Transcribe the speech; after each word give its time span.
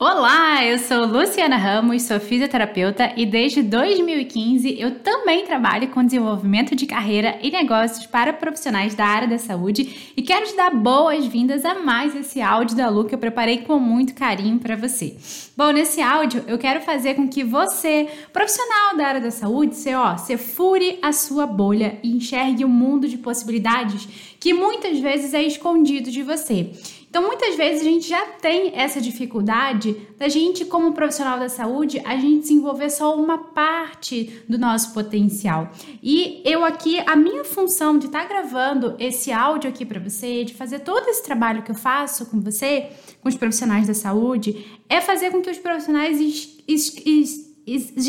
Olá, 0.00 0.64
eu 0.64 0.78
sou 0.78 1.06
Luciana 1.06 1.56
Ramos, 1.56 2.02
sou 2.02 2.20
fisioterapeuta 2.20 3.12
e 3.16 3.26
desde 3.26 3.64
2015 3.64 4.80
eu 4.80 5.00
também 5.00 5.44
trabalho 5.44 5.88
com 5.88 6.04
desenvolvimento 6.04 6.76
de 6.76 6.86
carreira 6.86 7.36
e 7.42 7.50
negócios 7.50 8.06
para 8.06 8.32
profissionais 8.32 8.94
da 8.94 9.04
área 9.04 9.26
da 9.26 9.38
saúde 9.38 10.12
e 10.16 10.22
quero 10.22 10.46
te 10.46 10.54
dar 10.54 10.70
boas-vindas 10.70 11.64
a 11.64 11.80
mais 11.80 12.14
esse 12.14 12.40
áudio 12.40 12.76
da 12.76 12.88
Lu 12.88 13.06
que 13.06 13.14
eu 13.16 13.18
preparei 13.18 13.58
com 13.58 13.80
muito 13.80 14.14
carinho 14.14 14.60
para 14.60 14.76
você. 14.76 15.16
Bom, 15.56 15.72
nesse 15.72 16.00
áudio 16.00 16.44
eu 16.46 16.58
quero 16.58 16.80
fazer 16.80 17.14
com 17.14 17.28
que 17.28 17.42
você, 17.42 18.06
profissional 18.32 18.96
da 18.96 19.04
área 19.04 19.20
da 19.20 19.32
saúde, 19.32 19.74
você, 19.74 19.96
ó, 19.96 20.16
você 20.16 20.36
fure 20.36 21.00
a 21.02 21.12
sua 21.12 21.44
bolha 21.44 21.98
e 22.04 22.16
enxergue 22.16 22.64
um 22.64 22.68
mundo 22.68 23.08
de 23.08 23.18
possibilidades 23.18 24.06
que 24.38 24.54
muitas 24.54 25.00
vezes 25.00 25.34
é 25.34 25.42
escondido 25.42 26.08
de 26.08 26.22
você. 26.22 26.70
Então, 27.08 27.22
muitas 27.26 27.56
vezes 27.56 27.80
a 27.80 27.84
gente 27.84 28.06
já 28.06 28.26
tem 28.40 28.72
essa 28.74 29.00
dificuldade 29.00 29.96
da 30.18 30.28
gente, 30.28 30.66
como 30.66 30.92
profissional 30.92 31.38
da 31.38 31.48
saúde, 31.48 32.02
a 32.04 32.16
gente 32.16 32.42
desenvolver 32.42 32.90
só 32.90 33.16
uma 33.16 33.38
parte 33.38 34.42
do 34.46 34.58
nosso 34.58 34.92
potencial. 34.92 35.70
E 36.02 36.42
eu 36.44 36.64
aqui, 36.64 37.00
a 37.06 37.16
minha 37.16 37.44
função 37.44 37.98
de 37.98 38.06
estar 38.06 38.22
tá 38.22 38.28
gravando 38.28 38.94
esse 38.98 39.32
áudio 39.32 39.70
aqui 39.70 39.86
para 39.86 39.98
você, 39.98 40.44
de 40.44 40.52
fazer 40.52 40.80
todo 40.80 41.08
esse 41.08 41.22
trabalho 41.22 41.62
que 41.62 41.70
eu 41.70 41.74
faço 41.74 42.26
com 42.26 42.40
você, 42.40 42.90
com 43.22 43.28
os 43.28 43.36
profissionais 43.36 43.86
da 43.86 43.94
saúde, 43.94 44.66
é 44.86 45.00
fazer 45.00 45.30
com 45.30 45.40
que 45.40 45.50
os 45.50 45.58
profissionais 45.58 46.18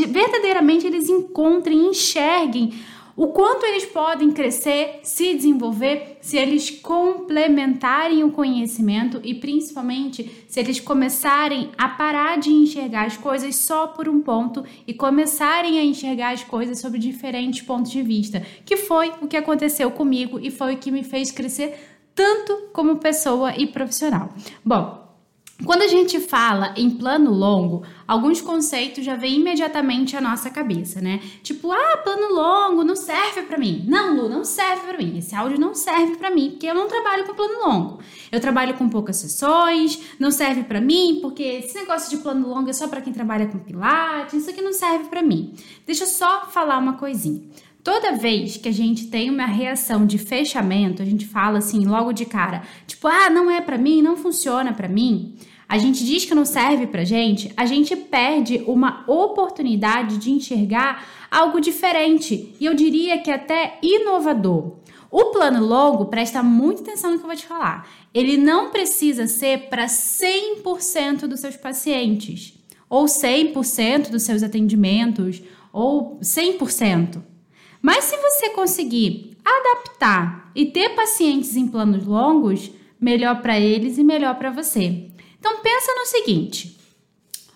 verdadeiramente 0.08 0.86
eles 0.86 1.08
encontrem, 1.08 1.88
enxerguem 1.88 2.74
o 3.20 3.28
quanto 3.28 3.66
eles 3.66 3.86
podem 3.86 4.32
crescer, 4.32 5.02
se 5.04 5.36
desenvolver, 5.36 6.20
se 6.22 6.38
eles 6.38 6.70
complementarem 6.70 8.24
o 8.24 8.32
conhecimento 8.32 9.20
e 9.26 9.36
principalmente 9.36 10.46
se 10.48 10.58
eles 10.58 10.80
começarem 10.80 11.70
a 11.78 11.90
parar 11.90 12.40
de 12.40 12.50
enxergar 12.50 13.08
as 13.08 13.18
coisas 13.18 13.58
só 13.58 13.88
por 13.88 14.08
um 14.08 14.22
ponto 14.22 14.64
e 14.88 14.94
começarem 14.94 15.80
a 15.80 15.84
enxergar 15.84 16.32
as 16.32 16.46
coisas 16.46 16.80
sobre 16.80 16.98
diferentes 16.98 17.62
pontos 17.62 17.92
de 17.92 18.02
vista, 18.02 18.42
que 18.64 18.78
foi 18.78 19.12
o 19.22 19.28
que 19.28 19.36
aconteceu 19.36 19.92
comigo 19.92 20.40
e 20.42 20.50
foi 20.50 20.76
o 20.76 20.78
que 20.78 20.90
me 20.90 21.04
fez 21.04 21.30
crescer 21.30 21.78
tanto 22.16 22.70
como 22.72 23.00
pessoa 23.00 23.54
e 23.58 23.68
profissional. 23.68 24.30
Bom, 24.64 25.09
quando 25.66 25.82
a 25.82 25.88
gente 25.88 26.22
fala 26.22 26.74
em 26.78 26.90
plano 26.90 27.32
longo, 27.32 27.84
alguns 28.08 28.40
conceitos 28.40 29.04
já 29.04 29.16
vêm 29.16 29.42
imediatamente 29.42 30.16
à 30.16 30.22
nossa 30.22 30.50
cabeça, 30.50 31.02
né? 31.02 31.20
Tipo, 31.44 31.72
ah, 31.74 31.98
plano 31.98 32.34
longo 32.34 32.84
não 32.84 32.96
serve 32.96 33.42
para 33.42 33.58
mim. 33.58 33.84
Não, 33.86 34.16
Lu, 34.16 34.30
não 34.30 34.46
serve 34.46 34.88
para 34.88 34.98
mim. 34.98 35.18
Esse 35.18 35.36
áudio 35.36 35.60
não 35.60 35.76
serve 35.76 36.16
para 36.16 36.32
mim, 36.32 36.52
porque 36.52 36.66
eu 36.66 36.74
não 36.74 36.88
trabalho 36.88 37.26
com 37.26 37.34
plano 37.34 37.60
longo. 37.60 38.00
Eu 38.32 38.40
trabalho 38.40 38.76
com 38.76 38.88
poucas 38.88 39.18
sessões, 39.18 40.02
não 40.18 40.32
serve 40.32 40.64
para 40.64 40.80
mim, 40.80 41.20
porque 41.22 41.44
esse 41.44 41.76
negócio 41.76 42.10
de 42.10 42.24
plano 42.24 42.48
longo 42.48 42.70
é 42.70 42.74
só 42.74 42.88
para 42.88 43.02
quem 43.02 43.12
trabalha 43.12 43.48
com 43.48 43.60
pilates, 43.60 44.36
isso 44.36 44.50
aqui 44.50 44.62
não 44.62 44.74
serve 44.74 45.10
para 45.10 45.22
mim. 45.22 45.54
Deixa 45.86 46.06
eu 46.06 46.08
só 46.08 46.46
falar 46.46 46.78
uma 46.78 46.94
coisinha. 46.94 47.42
Toda 47.84 48.16
vez 48.16 48.58
que 48.58 48.70
a 48.70 48.74
gente 48.74 49.08
tem 49.08 49.30
uma 49.30 49.46
reação 49.46 50.06
de 50.06 50.18
fechamento, 50.18 51.02
a 51.02 51.06
gente 51.06 51.26
fala 51.26 51.60
assim 51.60 51.86
logo 51.86 52.12
de 52.12 52.26
cara, 52.26 52.62
tipo, 52.86 53.08
ah, 53.08 53.30
não 53.30 53.50
é 53.50 53.62
para 53.62 53.78
mim, 53.78 54.02
não 54.02 54.18
funciona 54.18 54.74
para 54.74 54.88
mim. 54.88 55.36
A 55.70 55.78
gente 55.78 56.04
diz 56.04 56.26
que 56.26 56.34
não 56.34 56.46
serve 56.46 56.88
pra 56.88 57.04
gente, 57.04 57.54
a 57.56 57.64
gente 57.64 57.96
perde 57.96 58.64
uma 58.66 59.04
oportunidade 59.08 60.18
de 60.18 60.32
enxergar 60.32 61.08
algo 61.30 61.62
diferente 61.62 62.56
e 62.60 62.66
eu 62.66 62.74
diria 62.74 63.20
que 63.20 63.30
até 63.30 63.78
inovador. 63.84 64.78
O 65.12 65.26
plano 65.26 65.64
longo, 65.64 66.06
presta 66.06 66.42
muita 66.42 66.82
atenção 66.82 67.12
no 67.12 67.18
que 67.20 67.24
eu 67.24 67.28
vou 67.28 67.36
te 67.36 67.46
falar. 67.46 67.88
Ele 68.12 68.36
não 68.36 68.72
precisa 68.72 69.28
ser 69.28 69.70
para 69.70 69.86
100% 69.86 71.28
dos 71.28 71.40
seus 71.40 71.56
pacientes, 71.56 72.56
ou 72.90 73.06
100% 73.06 74.10
dos 74.10 74.24
seus 74.24 74.42
atendimentos, 74.42 75.40
ou 75.72 76.20
100%. 76.20 77.22
Mas 77.80 78.06
se 78.06 78.18
você 78.18 78.50
conseguir 78.50 79.38
adaptar 79.46 80.52
e 80.56 80.66
ter 80.66 80.90
pacientes 80.96 81.56
em 81.56 81.68
planos 81.68 82.08
longos, 82.08 82.72
melhor 83.00 83.42
para 83.42 83.60
eles 83.60 84.00
e 84.00 84.04
melhor 84.04 84.36
para 84.36 84.50
você. 84.50 85.09
Então 85.40 85.62
pensa 85.62 85.94
no 85.96 86.06
seguinte: 86.06 86.78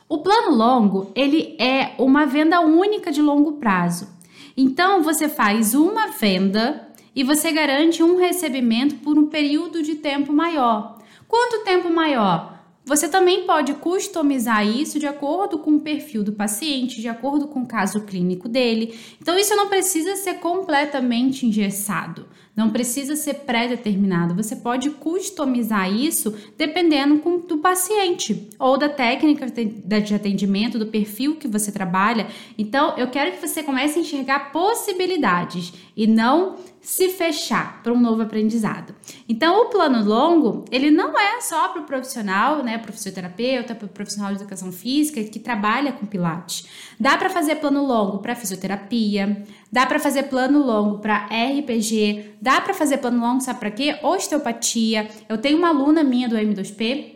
o 0.07 0.19
plano 0.19 0.55
longo, 0.55 1.11
ele 1.16 1.55
é 1.59 1.95
uma 1.97 2.25
venda 2.25 2.59
única 2.61 3.11
de 3.11 3.21
longo 3.21 3.53
prazo. 3.53 4.07
Então 4.55 5.01
você 5.01 5.27
faz 5.27 5.73
uma 5.73 6.07
venda 6.07 6.89
e 7.16 7.23
você 7.23 7.51
garante 7.51 8.01
um 8.01 8.17
recebimento 8.17 8.95
por 8.95 9.17
um 9.17 9.27
período 9.27 9.81
de 9.83 9.95
tempo 9.95 10.31
maior. 10.31 10.99
Quanto 11.27 11.63
tempo 11.63 11.89
maior? 11.89 12.53
Você 12.85 13.07
também 13.07 13.45
pode 13.45 13.73
customizar 13.75 14.67
isso 14.67 14.99
de 14.99 15.07
acordo 15.07 15.57
com 15.57 15.75
o 15.75 15.79
perfil 15.79 16.22
do 16.22 16.33
paciente, 16.33 16.99
de 16.99 17.07
acordo 17.07 17.47
com 17.47 17.61
o 17.61 17.67
caso 17.67 18.01
clínico 18.01 18.49
dele. 18.49 18.99
Então, 19.22 19.38
isso 19.38 19.55
não 19.55 19.69
precisa 19.69 20.17
ser 20.17 20.35
completamente 20.35 21.45
engessado, 21.45 22.27
não 22.56 22.69
precisa 22.69 23.16
ser 23.16 23.34
pré-determinado. 23.36 24.36
Você 24.36 24.56
pode 24.56 24.91
customizar 24.91 25.91
isso 25.91 26.36
dependendo 26.58 27.22
do 27.47 27.58
paciente 27.58 28.50
ou 28.59 28.78
da 28.78 28.90
técnica 28.90 29.47
de 29.47 30.14
atendimento, 30.14 30.78
do 30.78 30.88
perfil 30.88 31.36
que 31.36 31.47
você 31.47 31.72
trabalha. 31.72 32.28
Então, 32.58 32.96
eu 32.97 33.08
quero 33.08 33.31
que 33.31 33.47
você 33.47 33.64
comece 33.64 33.97
a 33.97 34.02
enxergar 34.02 34.52
possibilidades 34.52 35.74
e 35.97 36.06
não 36.06 36.58
se 36.83 37.09
fechar 37.09 37.81
para 37.81 37.94
um 37.94 37.99
novo 37.99 38.21
aprendizado. 38.21 38.94
Então, 39.27 39.61
o 39.61 39.66
plano 39.69 40.03
longo, 40.03 40.66
ele 40.69 40.91
não 40.91 41.17
é 41.17 41.39
só 41.39 41.69
para 41.69 41.81
o 41.81 41.85
profissional, 41.85 42.61
né, 42.61 42.77
para 42.77 42.91
o 42.91 42.94
fisioterapeuta, 42.94 43.73
para 43.73 43.85
o 43.85 43.89
profissional 43.89 44.31
de 44.31 44.41
educação 44.41 44.69
física 44.69 45.23
que 45.23 45.39
trabalha 45.39 45.93
com 45.93 46.05
pilates. 46.05 46.67
Dá 46.99 47.17
para 47.17 47.29
fazer 47.29 47.55
plano 47.55 47.85
longo 47.85 48.19
para 48.19 48.35
fisioterapia, 48.35 49.45
dá 49.72 49.85
para 49.85 49.97
fazer 49.97 50.23
plano 50.23 50.59
longo 50.59 50.99
para 50.99 51.25
RPG, 51.27 52.35
dá 52.41 52.59
para 52.59 52.73
fazer 52.73 52.97
plano 52.97 53.22
longo, 53.22 53.39
sabe 53.39 53.59
para 53.61 53.72
quê? 53.72 53.97
Osteopatia. 54.03 55.09
Eu 55.29 55.38
tenho 55.38 55.57
uma 55.57 55.69
aluna 55.69 56.03
minha 56.03 56.27
do 56.27 56.35
M2P 56.35 57.13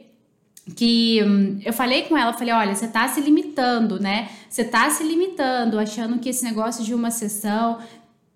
que 0.75 1.22
hum, 1.23 1.59
eu 1.63 1.73
falei 1.73 2.03
com 2.03 2.17
ela, 2.17 2.33
falei, 2.33 2.53
olha, 2.53 2.75
você 2.75 2.88
tá 2.88 3.07
se 3.07 3.22
limitando, 3.22 4.00
né? 4.00 4.29
Você 4.50 4.63
tá 4.63 4.89
se 4.89 5.03
limitando, 5.03 5.79
achando 5.79 6.19
que 6.19 6.29
esse 6.29 6.44
negócio 6.44 6.83
de 6.83 6.94
uma 6.94 7.11
sessão 7.11 7.79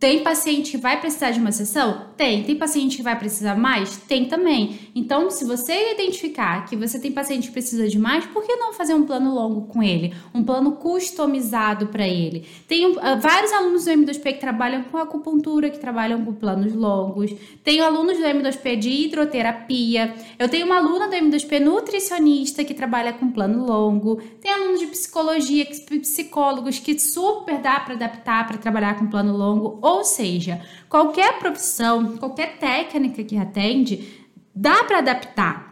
tem 0.02 0.24
paciente 0.24 0.72
que 0.72 0.78
vai 0.78 1.00
precisar 1.00 1.30
de 1.30 1.40
uma 1.40 1.52
sessão? 1.52 2.08
Tem. 2.18 2.44
Tem 2.44 2.56
paciente 2.56 2.98
que 2.98 3.04
vai 3.04 3.16
precisar 3.16 3.56
mais? 3.56 3.98
Tem 3.98 4.26
também. 4.26 4.80
Então, 4.96 5.30
se 5.30 5.46
você 5.46 5.92
identificar 5.94 6.66
que 6.66 6.76
você 6.76 6.98
tem 6.98 7.12
paciente 7.12 7.50
que 7.50 7.54
precisa 7.54 7.88
de 7.88 8.00
mais, 8.00 8.26
por 8.26 8.44
que 8.44 8.56
não 8.56 8.74
fazer 8.74 8.96
um 8.96 9.06
plano 9.06 9.32
longo 9.32 9.68
com 9.68 9.84
ele? 9.84 10.12
Um 10.34 10.44
plano 10.44 10.72
customizado 10.72 11.86
para 11.86 12.08
ele? 12.08 12.48
Tem 12.68 12.88
uh, 12.88 13.00
vários 13.22 13.52
alunos 13.52 13.86
do 13.86 13.92
M2P 13.92 14.24
que 14.34 14.40
trabalham 14.40 14.82
com 14.86 14.98
acupuntura, 14.98 15.70
que 15.70 15.78
trabalham 15.78 16.26
com 16.26 16.34
planos 16.34 16.74
longos. 16.74 17.32
Tenho 17.64 17.84
alunos 17.84 18.18
do 18.18 18.24
M2P 18.24 18.80
de 18.80 18.90
hidroterapia. 18.90 20.16
Eu 20.40 20.50
tenho 20.50 20.66
uma 20.66 20.78
aluna 20.78 21.10
do 21.10 21.16
M2P 21.16 21.60
nutricionista 21.60 22.64
que 22.64 22.74
trabalha 22.74 23.14
com 23.14 23.30
plano 23.30 23.68
longo. 23.68 24.20
Tem 24.42 24.52
alunos 24.52 24.80
de 24.80 24.88
psicologia, 24.88 25.64
psicólogos 26.02 26.80
que 26.80 26.98
super 26.98 27.60
dá 27.60 27.80
para 27.82 27.94
adaptar 27.94 28.48
para 28.48 28.58
trabalhar 28.58 28.98
com 28.98 29.06
plano 29.06 29.38
longo 29.38 29.91
ou 29.92 30.04
seja, 30.04 30.62
qualquer 30.88 31.40
profissão, 31.40 32.18
qualquer 32.18 32.58
técnica 32.58 33.24
que 33.24 33.38
atende, 33.38 34.26
dá 34.56 34.84
para 34.84 35.00
adaptar. 35.00 35.72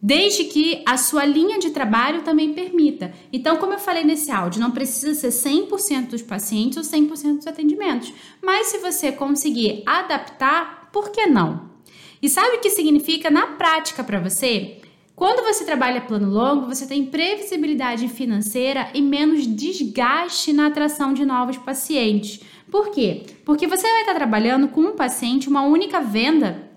Desde 0.00 0.44
que 0.44 0.82
a 0.84 0.98
sua 0.98 1.24
linha 1.24 1.58
de 1.58 1.70
trabalho 1.70 2.22
também 2.22 2.52
permita. 2.52 3.12
Então, 3.32 3.56
como 3.56 3.72
eu 3.72 3.78
falei 3.78 4.04
nesse 4.04 4.30
áudio, 4.30 4.60
não 4.60 4.70
precisa 4.70 5.14
ser 5.14 5.48
100% 5.50 6.08
dos 6.08 6.20
pacientes 6.20 6.76
ou 6.76 6.84
100% 6.84 7.36
dos 7.38 7.46
atendimentos. 7.46 8.12
Mas 8.42 8.66
se 8.66 8.78
você 8.78 9.10
conseguir 9.10 9.82
adaptar, 9.86 10.90
por 10.92 11.10
que 11.10 11.26
não? 11.26 11.70
E 12.20 12.28
sabe 12.28 12.56
o 12.56 12.60
que 12.60 12.70
significa 12.70 13.30
na 13.30 13.46
prática 13.48 14.04
para 14.04 14.20
você? 14.20 14.78
Quando 15.16 15.44
você 15.44 15.64
trabalha 15.64 16.00
plano 16.00 16.28
longo, 16.28 16.66
você 16.66 16.86
tem 16.86 17.06
previsibilidade 17.06 18.08
financeira 18.08 18.90
e 18.92 19.00
menos 19.00 19.46
desgaste 19.46 20.52
na 20.52 20.66
atração 20.66 21.14
de 21.14 21.24
novos 21.24 21.56
pacientes. 21.56 22.40
Por 22.74 22.90
quê? 22.90 23.22
Porque 23.44 23.68
você 23.68 23.88
vai 23.88 24.00
estar 24.00 24.14
trabalhando 24.14 24.66
com 24.66 24.80
um 24.80 24.96
paciente 24.96 25.48
uma 25.48 25.62
única 25.62 26.00
venda, 26.00 26.68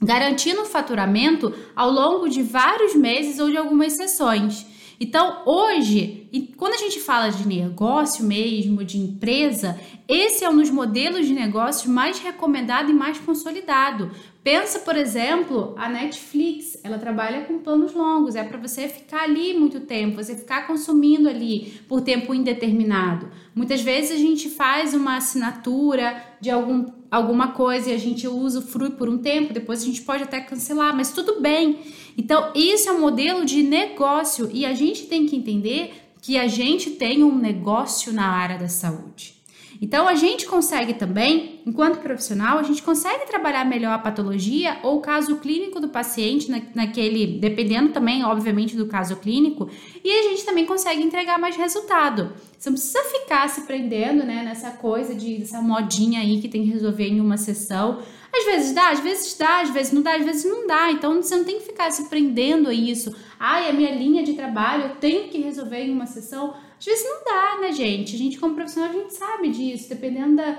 garantindo 0.00 0.62
o 0.62 0.64
faturamento 0.64 1.52
ao 1.76 1.90
longo 1.90 2.26
de 2.26 2.42
vários 2.42 2.94
meses 2.94 3.38
ou 3.38 3.50
de 3.50 3.58
algumas 3.58 3.92
sessões. 3.92 4.64
Então, 4.98 5.42
hoje, 5.44 6.26
quando 6.56 6.72
a 6.72 6.78
gente 6.78 7.00
fala 7.00 7.28
de 7.28 7.46
negócio 7.46 8.24
mesmo, 8.24 8.82
de 8.82 8.96
empresa, 8.96 9.78
esse 10.08 10.42
é 10.42 10.48
um 10.48 10.56
dos 10.56 10.70
modelos 10.70 11.26
de 11.26 11.34
negócios 11.34 11.86
mais 11.86 12.18
recomendado 12.18 12.90
e 12.90 12.94
mais 12.94 13.18
consolidado. 13.18 14.10
Pensa, 14.42 14.80
por 14.80 14.96
exemplo, 14.96 15.72
a 15.78 15.88
Netflix, 15.88 16.76
ela 16.82 16.98
trabalha 16.98 17.44
com 17.44 17.60
planos 17.60 17.94
longos, 17.94 18.34
é 18.34 18.42
para 18.42 18.58
você 18.58 18.88
ficar 18.88 19.22
ali 19.22 19.54
muito 19.54 19.78
tempo, 19.78 20.16
você 20.16 20.34
ficar 20.34 20.66
consumindo 20.66 21.28
ali 21.28 21.80
por 21.86 22.00
tempo 22.00 22.34
indeterminado. 22.34 23.30
Muitas 23.54 23.82
vezes 23.82 24.10
a 24.10 24.16
gente 24.16 24.50
faz 24.50 24.94
uma 24.94 25.16
assinatura 25.16 26.20
de 26.40 26.50
algum, 26.50 26.86
alguma 27.08 27.52
coisa 27.52 27.90
e 27.90 27.94
a 27.94 27.98
gente 27.98 28.26
usa 28.26 28.58
o 28.58 28.62
frui 28.62 28.90
por 28.90 29.08
um 29.08 29.18
tempo, 29.18 29.52
depois 29.52 29.80
a 29.80 29.86
gente 29.86 30.02
pode 30.02 30.24
até 30.24 30.40
cancelar, 30.40 30.92
mas 30.96 31.12
tudo 31.12 31.40
bem. 31.40 31.78
Então, 32.18 32.50
isso 32.52 32.88
é 32.88 32.92
um 32.92 33.00
modelo 33.00 33.44
de 33.44 33.62
negócio 33.62 34.50
e 34.52 34.66
a 34.66 34.74
gente 34.74 35.06
tem 35.06 35.24
que 35.24 35.36
entender 35.36 35.94
que 36.20 36.36
a 36.36 36.48
gente 36.48 36.90
tem 36.90 37.22
um 37.22 37.36
negócio 37.36 38.12
na 38.12 38.26
área 38.26 38.58
da 38.58 38.68
saúde. 38.68 39.41
Então 39.82 40.06
a 40.06 40.14
gente 40.14 40.46
consegue 40.46 40.94
também, 40.94 41.60
enquanto 41.66 41.98
profissional, 41.98 42.56
a 42.56 42.62
gente 42.62 42.80
consegue 42.80 43.26
trabalhar 43.26 43.64
melhor 43.64 43.92
a 43.92 43.98
patologia 43.98 44.78
ou 44.84 44.98
o 44.98 45.00
caso 45.00 45.38
clínico 45.38 45.80
do 45.80 45.88
paciente 45.88 46.48
na, 46.48 46.62
naquele, 46.72 47.40
dependendo 47.40 47.92
também, 47.92 48.24
obviamente, 48.24 48.76
do 48.76 48.86
caso 48.86 49.16
clínico, 49.16 49.68
e 50.04 50.08
a 50.08 50.22
gente 50.22 50.44
também 50.44 50.64
consegue 50.64 51.02
entregar 51.02 51.36
mais 51.36 51.56
resultado. 51.56 52.32
Você 52.56 52.70
não 52.70 52.76
precisa 52.76 53.02
ficar 53.02 53.48
se 53.48 53.62
prendendo, 53.62 54.22
né, 54.22 54.44
nessa 54.44 54.70
coisa 54.70 55.16
de 55.16 55.42
essa 55.42 55.60
modinha 55.60 56.20
aí 56.20 56.40
que 56.40 56.48
tem 56.48 56.62
que 56.62 56.70
resolver 56.70 57.08
em 57.08 57.20
uma 57.20 57.36
sessão. 57.36 57.98
Às 58.32 58.44
vezes 58.44 58.72
dá, 58.72 58.90
às 58.90 59.00
vezes 59.00 59.36
dá, 59.36 59.62
às 59.62 59.70
vezes 59.70 59.92
não 59.92 60.00
dá, 60.00 60.14
às 60.14 60.24
vezes 60.24 60.44
não 60.44 60.64
dá. 60.64 60.92
Então 60.92 61.20
você 61.20 61.34
não 61.34 61.44
tem 61.44 61.58
que 61.58 61.66
ficar 61.66 61.90
se 61.90 62.08
prendendo 62.08 62.68
a 62.68 62.72
isso. 62.72 63.12
Ai, 63.36 63.68
a 63.68 63.72
minha 63.72 63.92
linha 63.92 64.22
de 64.22 64.34
trabalho 64.34 64.84
eu 64.84 64.94
tenho 64.96 65.28
que 65.28 65.38
resolver 65.38 65.80
em 65.80 65.90
uma 65.90 66.06
sessão. 66.06 66.54
Às 66.82 66.86
vezes 66.86 67.04
não 67.04 67.24
dá, 67.24 67.60
né, 67.60 67.70
gente? 67.70 68.16
A 68.16 68.18
gente, 68.18 68.40
como 68.40 68.56
profissional, 68.56 68.90
a 68.90 68.92
gente 68.92 69.14
sabe 69.14 69.50
disso. 69.50 69.88
Dependendo 69.88 70.34
da. 70.34 70.58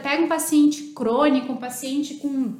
Pega 0.00 0.22
um 0.22 0.28
paciente 0.28 0.92
crônico, 0.94 1.52
um 1.52 1.56
paciente 1.56 2.14
com 2.14 2.54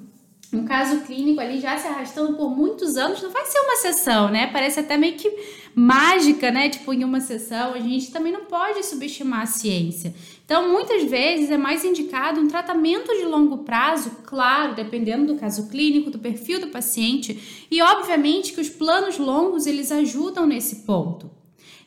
um 0.53 0.65
caso 0.65 1.03
clínico 1.03 1.41
ali 1.41 1.61
já 1.61 1.79
se 1.79 1.87
arrastando 1.87 2.37
por 2.37 2.51
muitos 2.51 2.97
anos, 2.97 3.23
não 3.23 3.31
vai 3.31 3.45
ser 3.47 3.61
uma 3.61 3.77
sessão, 3.77 4.31
né? 4.31 4.49
Parece 4.49 4.81
até 4.81 4.97
meio 4.97 5.15
que 5.15 5.31
mágica, 5.77 6.51
né? 6.51 6.69
Tipo, 6.69 6.93
em 6.93 7.05
uma 7.05 7.21
sessão, 7.21 7.73
a 7.75 7.79
gente 7.79 8.11
também 8.11 8.33
não 8.33 8.47
pode 8.47 8.85
subestimar 8.85 9.43
a 9.43 9.47
ciência. 9.47 10.13
Então, 10.45 10.69
muitas 10.69 11.05
vezes 11.05 11.53
é 11.53 11.57
mais 11.57 11.85
indicado 11.85 12.41
um 12.41 12.49
tratamento 12.49 13.15
de 13.17 13.25
longo 13.25 13.59
prazo, 13.59 14.11
claro, 14.25 14.75
dependendo 14.75 15.33
do 15.33 15.39
caso 15.39 15.69
clínico, 15.69 16.11
do 16.11 16.19
perfil 16.19 16.61
do 16.61 16.69
paciente, 16.69 17.67
e 17.71 17.81
obviamente 17.81 18.53
que 18.53 18.61
os 18.61 18.69
planos 18.69 19.19
longos 19.19 19.67
eles 19.67 19.93
ajudam 19.93 20.47
nesse 20.47 20.77
ponto. 20.85 21.31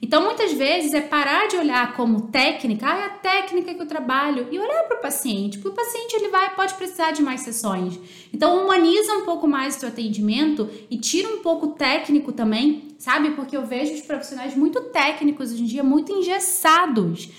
Então, 0.02 0.24
muitas 0.24 0.54
vezes 0.54 0.94
é 0.94 1.02
parar 1.02 1.48
de 1.48 1.58
olhar 1.58 1.94
como 1.94 2.28
técnica, 2.28 2.88
ah, 2.88 2.98
é 2.98 3.06
a 3.06 3.10
técnica 3.10 3.74
que 3.74 3.82
eu 3.82 3.86
trabalho, 3.86 4.48
e 4.52 4.58
olhar 4.58 4.84
para 4.84 4.98
o 4.98 5.02
paciente, 5.02 5.60
porque 5.60 5.80
o 5.80 5.86
paciente 5.86 6.14
ele 6.16 6.30
vai 6.30 6.56
pode 6.56 6.74
precisar 6.74 7.12
de 7.12 7.22
mais 7.22 7.42
sessões. 7.42 8.00
Então, 8.34 8.64
humaniza 8.64 9.14
um 9.14 9.26
pouco 9.26 9.48
mais 9.48 9.76
o 9.76 9.80
seu 9.80 9.90
atendimento 9.90 10.68
e 10.90 10.98
tira 10.98 11.30
um 11.30 11.40
pouco 11.44 11.68
técnico 11.70 12.32
também, 12.32 12.96
sabe? 12.98 13.32
Porque 13.32 13.56
eu 13.56 13.66
vejo 13.66 13.94
os 13.94 14.02
profissionais 14.02 14.56
muito 14.56 14.82
técnicos 14.86 15.52
hoje 15.52 15.62
em 15.62 15.66
dia, 15.66 15.84
muito 15.84 16.12
engessados 16.12 17.30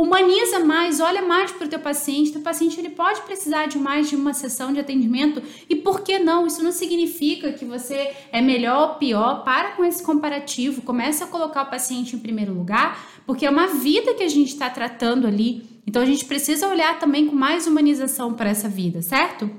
humaniza 0.00 0.60
mais, 0.60 1.00
olha 1.00 1.22
mais 1.22 1.52
para 1.52 1.66
o 1.66 1.68
teu 1.68 1.78
paciente. 1.78 2.32
Teu 2.32 2.40
paciente 2.40 2.78
ele 2.78 2.90
pode 2.90 3.20
precisar 3.22 3.66
de 3.66 3.78
mais 3.78 4.08
de 4.08 4.16
uma 4.16 4.32
sessão 4.32 4.72
de 4.72 4.80
atendimento 4.80 5.42
e 5.68 5.76
por 5.76 6.00
que 6.00 6.18
não? 6.18 6.46
Isso 6.46 6.62
não 6.62 6.72
significa 6.72 7.52
que 7.52 7.64
você 7.64 8.12
é 8.32 8.40
melhor 8.40 8.90
ou 8.90 8.94
pior. 8.96 9.44
Para 9.44 9.72
com 9.72 9.84
esse 9.84 10.02
comparativo, 10.02 10.82
começa 10.82 11.24
a 11.24 11.28
colocar 11.28 11.62
o 11.62 11.70
paciente 11.70 12.16
em 12.16 12.18
primeiro 12.18 12.54
lugar, 12.54 12.98
porque 13.26 13.44
é 13.44 13.50
uma 13.50 13.66
vida 13.66 14.14
que 14.14 14.22
a 14.22 14.28
gente 14.28 14.48
está 14.48 14.70
tratando 14.70 15.26
ali. 15.26 15.62
Então 15.86 16.02
a 16.02 16.06
gente 16.06 16.24
precisa 16.24 16.68
olhar 16.68 16.98
também 16.98 17.26
com 17.26 17.34
mais 17.34 17.66
humanização 17.66 18.32
para 18.32 18.50
essa 18.50 18.68
vida, 18.68 19.02
certo? 19.02 19.50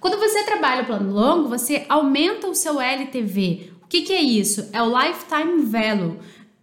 Quando 0.00 0.18
você 0.18 0.44
trabalha 0.44 0.82
o 0.82 0.86
plano 0.86 1.12
longo, 1.12 1.48
você 1.48 1.84
aumenta 1.88 2.46
o 2.48 2.54
seu 2.54 2.80
LTV. 2.80 3.72
O 3.82 3.88
que, 3.88 4.02
que 4.02 4.12
é 4.12 4.20
isso? 4.20 4.68
É 4.72 4.82
o 4.82 4.96
Lifetime 4.96 5.62
Value. 5.62 6.18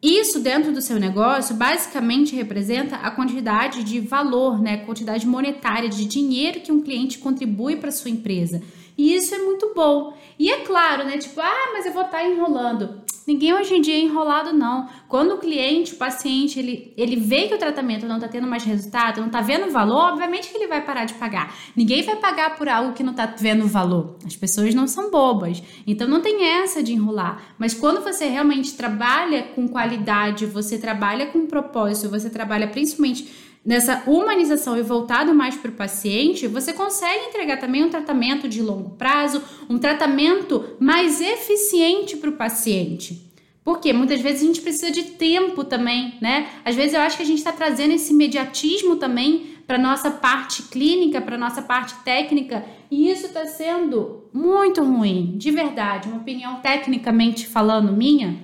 Isso 0.05 0.39
dentro 0.39 0.71
do 0.71 0.83
seu 0.83 0.99
negócio 0.99 1.55
basicamente 1.55 2.35
representa 2.35 2.97
a 2.97 3.09
quantidade 3.09 3.83
de 3.83 3.99
valor, 3.99 4.61
né, 4.61 4.77
quantidade 4.85 5.25
monetária 5.25 5.89
de 5.89 6.05
dinheiro 6.05 6.59
que 6.59 6.71
um 6.71 6.83
cliente 6.83 7.17
contribui 7.17 7.77
para 7.77 7.89
sua 7.89 8.11
empresa. 8.11 8.61
E 8.95 9.15
isso 9.15 9.33
é 9.33 9.39
muito 9.39 9.73
bom. 9.73 10.15
E 10.37 10.51
é 10.51 10.59
claro, 10.59 11.05
né, 11.05 11.17
tipo, 11.17 11.41
ah, 11.41 11.71
mas 11.73 11.87
eu 11.87 11.91
vou 11.91 12.03
estar 12.03 12.19
tá 12.19 12.23
enrolando. 12.23 13.01
Ninguém 13.27 13.53
hoje 13.53 13.73
em 13.73 13.81
dia 13.81 13.95
é 13.95 14.01
enrolado, 14.01 14.53
não. 14.53 14.87
Quando 15.07 15.31
o 15.31 15.37
cliente, 15.37 15.93
o 15.93 15.97
paciente, 15.97 16.59
ele, 16.59 16.93
ele 16.95 17.15
vê 17.15 17.47
que 17.47 17.55
o 17.55 17.57
tratamento 17.57 18.05
não 18.05 18.15
está 18.15 18.27
tendo 18.27 18.47
mais 18.47 18.63
resultado, 18.63 19.19
não 19.19 19.27
está 19.27 19.41
vendo 19.41 19.71
valor, 19.71 20.11
obviamente 20.11 20.49
que 20.49 20.57
ele 20.57 20.67
vai 20.67 20.85
parar 20.85 21.05
de 21.05 21.15
pagar. 21.15 21.55
Ninguém 21.75 22.03
vai 22.03 22.17
pagar 22.17 22.55
por 22.55 22.69
algo 22.69 22.93
que 22.93 23.03
não 23.03 23.11
está 23.11 23.25
vendo 23.25 23.67
valor. 23.67 24.17
As 24.25 24.35
pessoas 24.35 24.75
não 24.75 24.87
são 24.87 25.09
bobas. 25.09 25.63
Então 25.87 26.07
não 26.07 26.21
tem 26.21 26.45
essa 26.45 26.83
de 26.83 26.93
enrolar. 26.93 27.55
Mas 27.57 27.73
quando 27.73 28.03
você 28.03 28.27
realmente 28.27 28.73
trabalha 28.75 29.43
com 29.55 29.67
qualidade, 29.67 30.45
você 30.45 30.77
trabalha 30.77 31.25
com 31.27 31.47
propósito, 31.47 32.09
você 32.09 32.29
trabalha 32.29 32.67
principalmente 32.67 33.54
nessa 33.65 34.03
humanização 34.05 34.77
e 34.77 34.83
voltado 34.83 35.33
mais 35.33 35.55
para 35.55 35.71
o 35.71 35.73
paciente, 35.73 36.47
você 36.47 36.71
consegue 36.71 37.25
entregar 37.25 37.57
também 37.57 37.83
um 37.83 37.89
tratamento 37.89 38.47
de 38.47 38.61
longo 38.61 38.91
prazo, 38.91 39.41
um 39.67 39.79
tratamento 39.79 40.63
mais 40.79 41.19
eficiente 41.19 42.15
para 42.17 42.29
o 42.29 42.33
paciente. 42.33 43.25
Porque 43.63 43.91
muitas 43.91 44.21
vezes 44.21 44.43
a 44.43 44.45
gente 44.45 44.61
precisa 44.61 44.91
de 44.91 45.03
tempo 45.03 45.63
também, 45.63 46.13
né? 46.21 46.47
Às 46.63 46.75
vezes 46.75 46.93
eu 46.93 47.01
acho 47.01 47.17
que 47.17 47.23
a 47.23 47.25
gente 47.25 47.39
está 47.39 47.51
trazendo 47.51 47.93
esse 47.93 48.13
imediatismo 48.13 48.97
também 48.97 49.55
para 49.65 49.79
nossa 49.79 50.11
parte 50.11 50.61
clínica, 50.63 51.19
para 51.19 51.35
nossa 51.35 51.63
parte 51.63 51.95
técnica, 52.03 52.63
e 52.91 53.09
isso 53.09 53.25
está 53.25 53.47
sendo 53.47 54.25
muito 54.31 54.83
ruim, 54.83 55.33
de 55.37 55.49
verdade. 55.49 56.07
Uma 56.07 56.17
opinião 56.17 56.57
tecnicamente 56.57 57.47
falando 57.47 57.91
minha, 57.91 58.37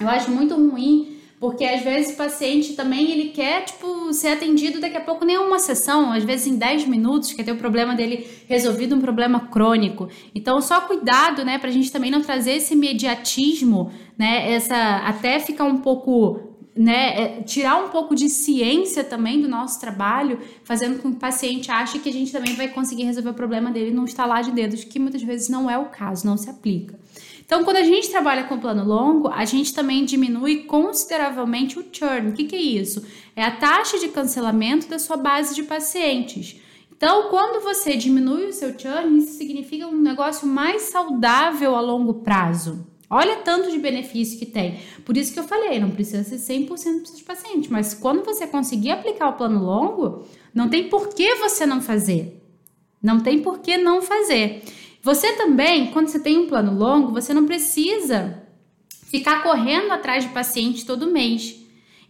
eu 0.00 0.08
acho 0.08 0.30
muito 0.30 0.54
ruim 0.54 1.15
porque 1.38 1.64
às 1.64 1.82
vezes 1.82 2.14
o 2.14 2.16
paciente 2.16 2.72
também 2.74 3.10
ele 3.10 3.30
quer, 3.30 3.64
tipo, 3.64 4.12
ser 4.12 4.28
atendido 4.28 4.80
daqui 4.80 4.96
a 4.96 5.00
pouco 5.00 5.24
nem 5.24 5.36
uma 5.36 5.58
sessão, 5.58 6.12
às 6.12 6.24
vezes 6.24 6.46
em 6.46 6.56
10 6.56 6.86
minutos, 6.86 7.32
quer 7.32 7.44
ter 7.44 7.52
o 7.52 7.58
problema 7.58 7.94
dele 7.94 8.26
resolvido, 8.48 8.94
um 8.94 9.00
problema 9.00 9.40
crônico. 9.48 10.08
Então, 10.34 10.60
só 10.60 10.80
cuidado, 10.80 11.44
né, 11.44 11.58
pra 11.58 11.70
gente 11.70 11.92
também 11.92 12.10
não 12.10 12.22
trazer 12.22 12.52
esse 12.52 12.74
imediatismo, 12.74 13.90
né, 14.18 14.52
essa 14.52 14.76
até 15.04 15.38
ficar 15.38 15.64
um 15.64 15.78
pouco 15.78 16.56
né, 16.76 17.38
é, 17.38 17.42
tirar 17.42 17.82
um 17.82 17.88
pouco 17.88 18.14
de 18.14 18.28
ciência 18.28 19.02
também 19.02 19.40
do 19.40 19.48
nosso 19.48 19.80
trabalho, 19.80 20.38
fazendo 20.62 21.00
com 21.00 21.10
que 21.10 21.16
o 21.16 21.20
paciente 21.20 21.70
ache 21.70 21.98
que 21.98 22.08
a 22.08 22.12
gente 22.12 22.30
também 22.30 22.54
vai 22.54 22.68
conseguir 22.68 23.04
resolver 23.04 23.30
o 23.30 23.34
problema 23.34 23.70
dele 23.70 23.90
num 23.90 24.04
estalar 24.04 24.42
de 24.42 24.52
dedos, 24.52 24.84
que 24.84 24.98
muitas 24.98 25.22
vezes 25.22 25.48
não 25.48 25.70
é 25.70 25.78
o 25.78 25.86
caso, 25.86 26.26
não 26.26 26.36
se 26.36 26.50
aplica. 26.50 26.98
Então, 27.46 27.62
quando 27.62 27.76
a 27.76 27.84
gente 27.84 28.10
trabalha 28.10 28.42
com 28.44 28.58
plano 28.58 28.84
longo, 28.84 29.28
a 29.28 29.44
gente 29.44 29.72
também 29.72 30.04
diminui 30.04 30.64
consideravelmente 30.64 31.78
o 31.78 31.84
churn. 31.92 32.30
O 32.30 32.32
que, 32.32 32.44
que 32.44 32.56
é 32.56 32.60
isso? 32.60 33.06
É 33.36 33.44
a 33.44 33.52
taxa 33.52 34.00
de 34.00 34.08
cancelamento 34.08 34.88
da 34.88 34.98
sua 34.98 35.16
base 35.16 35.54
de 35.54 35.62
pacientes. 35.62 36.60
Então, 36.94 37.30
quando 37.30 37.62
você 37.62 37.96
diminui 37.96 38.46
o 38.46 38.52
seu 38.52 38.76
churn, 38.76 39.18
isso 39.18 39.38
significa 39.38 39.86
um 39.86 39.96
negócio 39.96 40.48
mais 40.48 40.82
saudável 40.82 41.76
a 41.76 41.80
longo 41.80 42.14
prazo. 42.14 42.84
Olha 43.08 43.36
tanto 43.36 43.70
de 43.70 43.78
benefício 43.78 44.40
que 44.40 44.46
tem. 44.46 44.80
Por 45.04 45.16
isso 45.16 45.32
que 45.32 45.38
eu 45.38 45.44
falei, 45.44 45.78
não 45.78 45.90
precisa 45.92 46.24
ser 46.24 46.36
100% 46.36 46.68
dos 47.02 47.10
seus 47.10 47.22
pacientes, 47.22 47.70
mas 47.70 47.94
quando 47.94 48.24
você 48.24 48.44
conseguir 48.44 48.90
aplicar 48.90 49.28
o 49.28 49.34
plano 49.34 49.62
longo, 49.62 50.24
não 50.52 50.68
tem 50.68 50.88
por 50.88 51.14
que 51.14 51.36
você 51.36 51.64
não 51.64 51.80
fazer. 51.80 52.42
Não 53.00 53.20
tem 53.20 53.40
por 53.40 53.60
que 53.60 53.78
não 53.78 54.02
fazer. 54.02 54.64
Você 55.06 55.34
também, 55.34 55.92
quando 55.92 56.08
você 56.08 56.18
tem 56.18 56.36
um 56.36 56.48
plano 56.48 56.76
longo, 56.76 57.12
você 57.12 57.32
não 57.32 57.46
precisa 57.46 58.42
ficar 59.08 59.40
correndo 59.44 59.92
atrás 59.92 60.24
de 60.24 60.30
pacientes 60.30 60.82
todo 60.82 61.12
mês. 61.12 61.54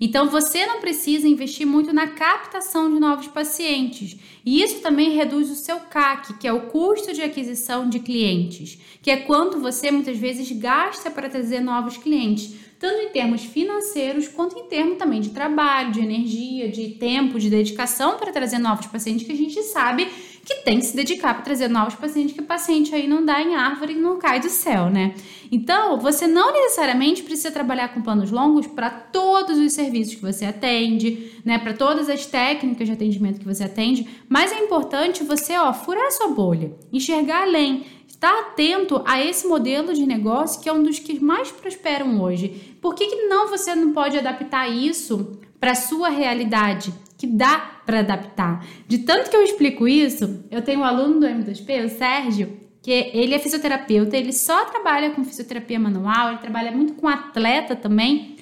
Então 0.01 0.31
você 0.31 0.65
não 0.65 0.81
precisa 0.81 1.29
investir 1.29 1.67
muito 1.67 1.93
na 1.93 2.07
captação 2.07 2.91
de 2.91 2.99
novos 2.99 3.27
pacientes. 3.27 4.17
E 4.47 4.63
isso 4.63 4.81
também 4.81 5.11
reduz 5.11 5.51
o 5.51 5.55
seu 5.55 5.79
CAC, 5.79 6.39
que 6.39 6.49
é 6.49 6.53
o 6.55 6.69
custo 6.69 7.13
de 7.13 7.21
aquisição 7.21 7.87
de 7.87 8.01
clientes, 8.01 8.79
que 9.03 9.11
é 9.11 9.19
quanto 9.19 9.61
você 9.61 9.91
muitas 9.91 10.17
vezes 10.17 10.51
gasta 10.53 11.11
para 11.11 11.29
trazer 11.29 11.61
novos 11.61 11.99
clientes, 11.99 12.55
tanto 12.79 13.03
em 13.03 13.11
termos 13.11 13.45
financeiros 13.45 14.27
quanto 14.27 14.59
em 14.59 14.69
termos 14.69 14.97
também 14.97 15.21
de 15.21 15.31
trabalho, 15.31 15.93
de 15.93 16.01
energia, 16.01 16.71
de 16.71 16.93
tempo, 16.93 17.39
de 17.39 17.51
dedicação 17.51 18.17
para 18.17 18.33
trazer 18.33 18.59
novos 18.59 18.87
pacientes 18.87 19.27
que 19.27 19.33
a 19.33 19.37
gente 19.37 19.63
sabe 19.65 20.09
que 20.47 20.63
tem 20.63 20.79
que 20.79 20.87
se 20.87 20.95
dedicar 20.95 21.35
para 21.35 21.43
trazer 21.43 21.67
novos 21.67 21.97
pacientes, 21.97 22.33
que 22.33 22.41
o 22.41 22.47
paciente 22.47 22.95
aí 22.95 23.09
não 23.09 23.25
dá 23.25 23.43
em 23.43 23.57
árvore 23.57 23.95
e 23.95 23.99
não 23.99 24.17
cai 24.17 24.39
do 24.39 24.49
céu, 24.49 24.89
né? 24.89 25.13
Então, 25.51 25.99
você 25.99 26.29
não 26.29 26.53
necessariamente 26.53 27.25
precisa 27.25 27.51
trabalhar 27.51 27.89
com 27.89 28.01
planos 28.01 28.31
longos 28.31 28.69
para 28.69 28.89
todos 28.89 29.59
os 29.59 29.73
serviços 29.73 30.15
que 30.15 30.23
você 30.23 30.45
atende, 30.45 31.33
né? 31.45 31.59
Para 31.59 31.75
todas 31.75 32.09
as 32.09 32.27
técnicas 32.27 32.87
de 32.87 32.93
atendimento 32.93 33.41
que 33.41 33.45
você 33.45 33.65
atende, 33.65 34.07
mas 34.29 34.53
é 34.53 34.61
importante 34.61 35.25
você, 35.25 35.59
ó, 35.59 35.73
furar 35.73 36.07
a 36.07 36.11
sua 36.13 36.29
bolha, 36.29 36.73
enxergar 36.93 37.43
além, 37.43 37.85
estar 38.07 38.39
atento 38.39 39.03
a 39.05 39.21
esse 39.21 39.49
modelo 39.49 39.93
de 39.93 40.07
negócio 40.07 40.61
que 40.63 40.69
é 40.69 40.73
um 40.73 40.83
dos 40.83 41.01
que 41.01 41.19
mais 41.19 41.51
prosperam 41.51 42.23
hoje. 42.23 42.77
Por 42.81 42.95
que, 42.95 43.05
que 43.07 43.27
não 43.27 43.49
você 43.49 43.75
não 43.75 43.93
pode 43.93 44.17
adaptar 44.17 44.69
isso 44.69 45.41
para 45.59 45.75
sua 45.75 46.09
realidade? 46.09 46.95
Que 47.17 47.27
dá 47.27 47.59
para 47.85 48.01
adaptar. 48.01 48.65
De 48.87 48.99
tanto 48.99 49.31
que 49.31 49.37
eu 49.37 49.43
explico 49.43 49.89
isso, 49.89 50.45
eu 50.51 50.63
tenho 50.63 50.81
um 50.81 50.85
aluno 50.85 51.21
do 51.21 51.27
M2P, 51.27 51.85
o 51.85 51.89
Sérgio, 51.89 52.61
que 52.83 52.91
ele 52.91 53.35
é 53.35 53.39
fisioterapeuta, 53.39 54.17
ele 54.17 54.33
só 54.33 54.65
trabalha 54.67 55.11
com 55.11 55.25
fisioterapia 55.25 55.79
manual, 55.79 56.29
ele 56.29 56.39
trabalha 56.39 56.71
muito 56.71 56.95
com 56.95 57.09
atleta 57.09 57.75
também. 57.75 58.37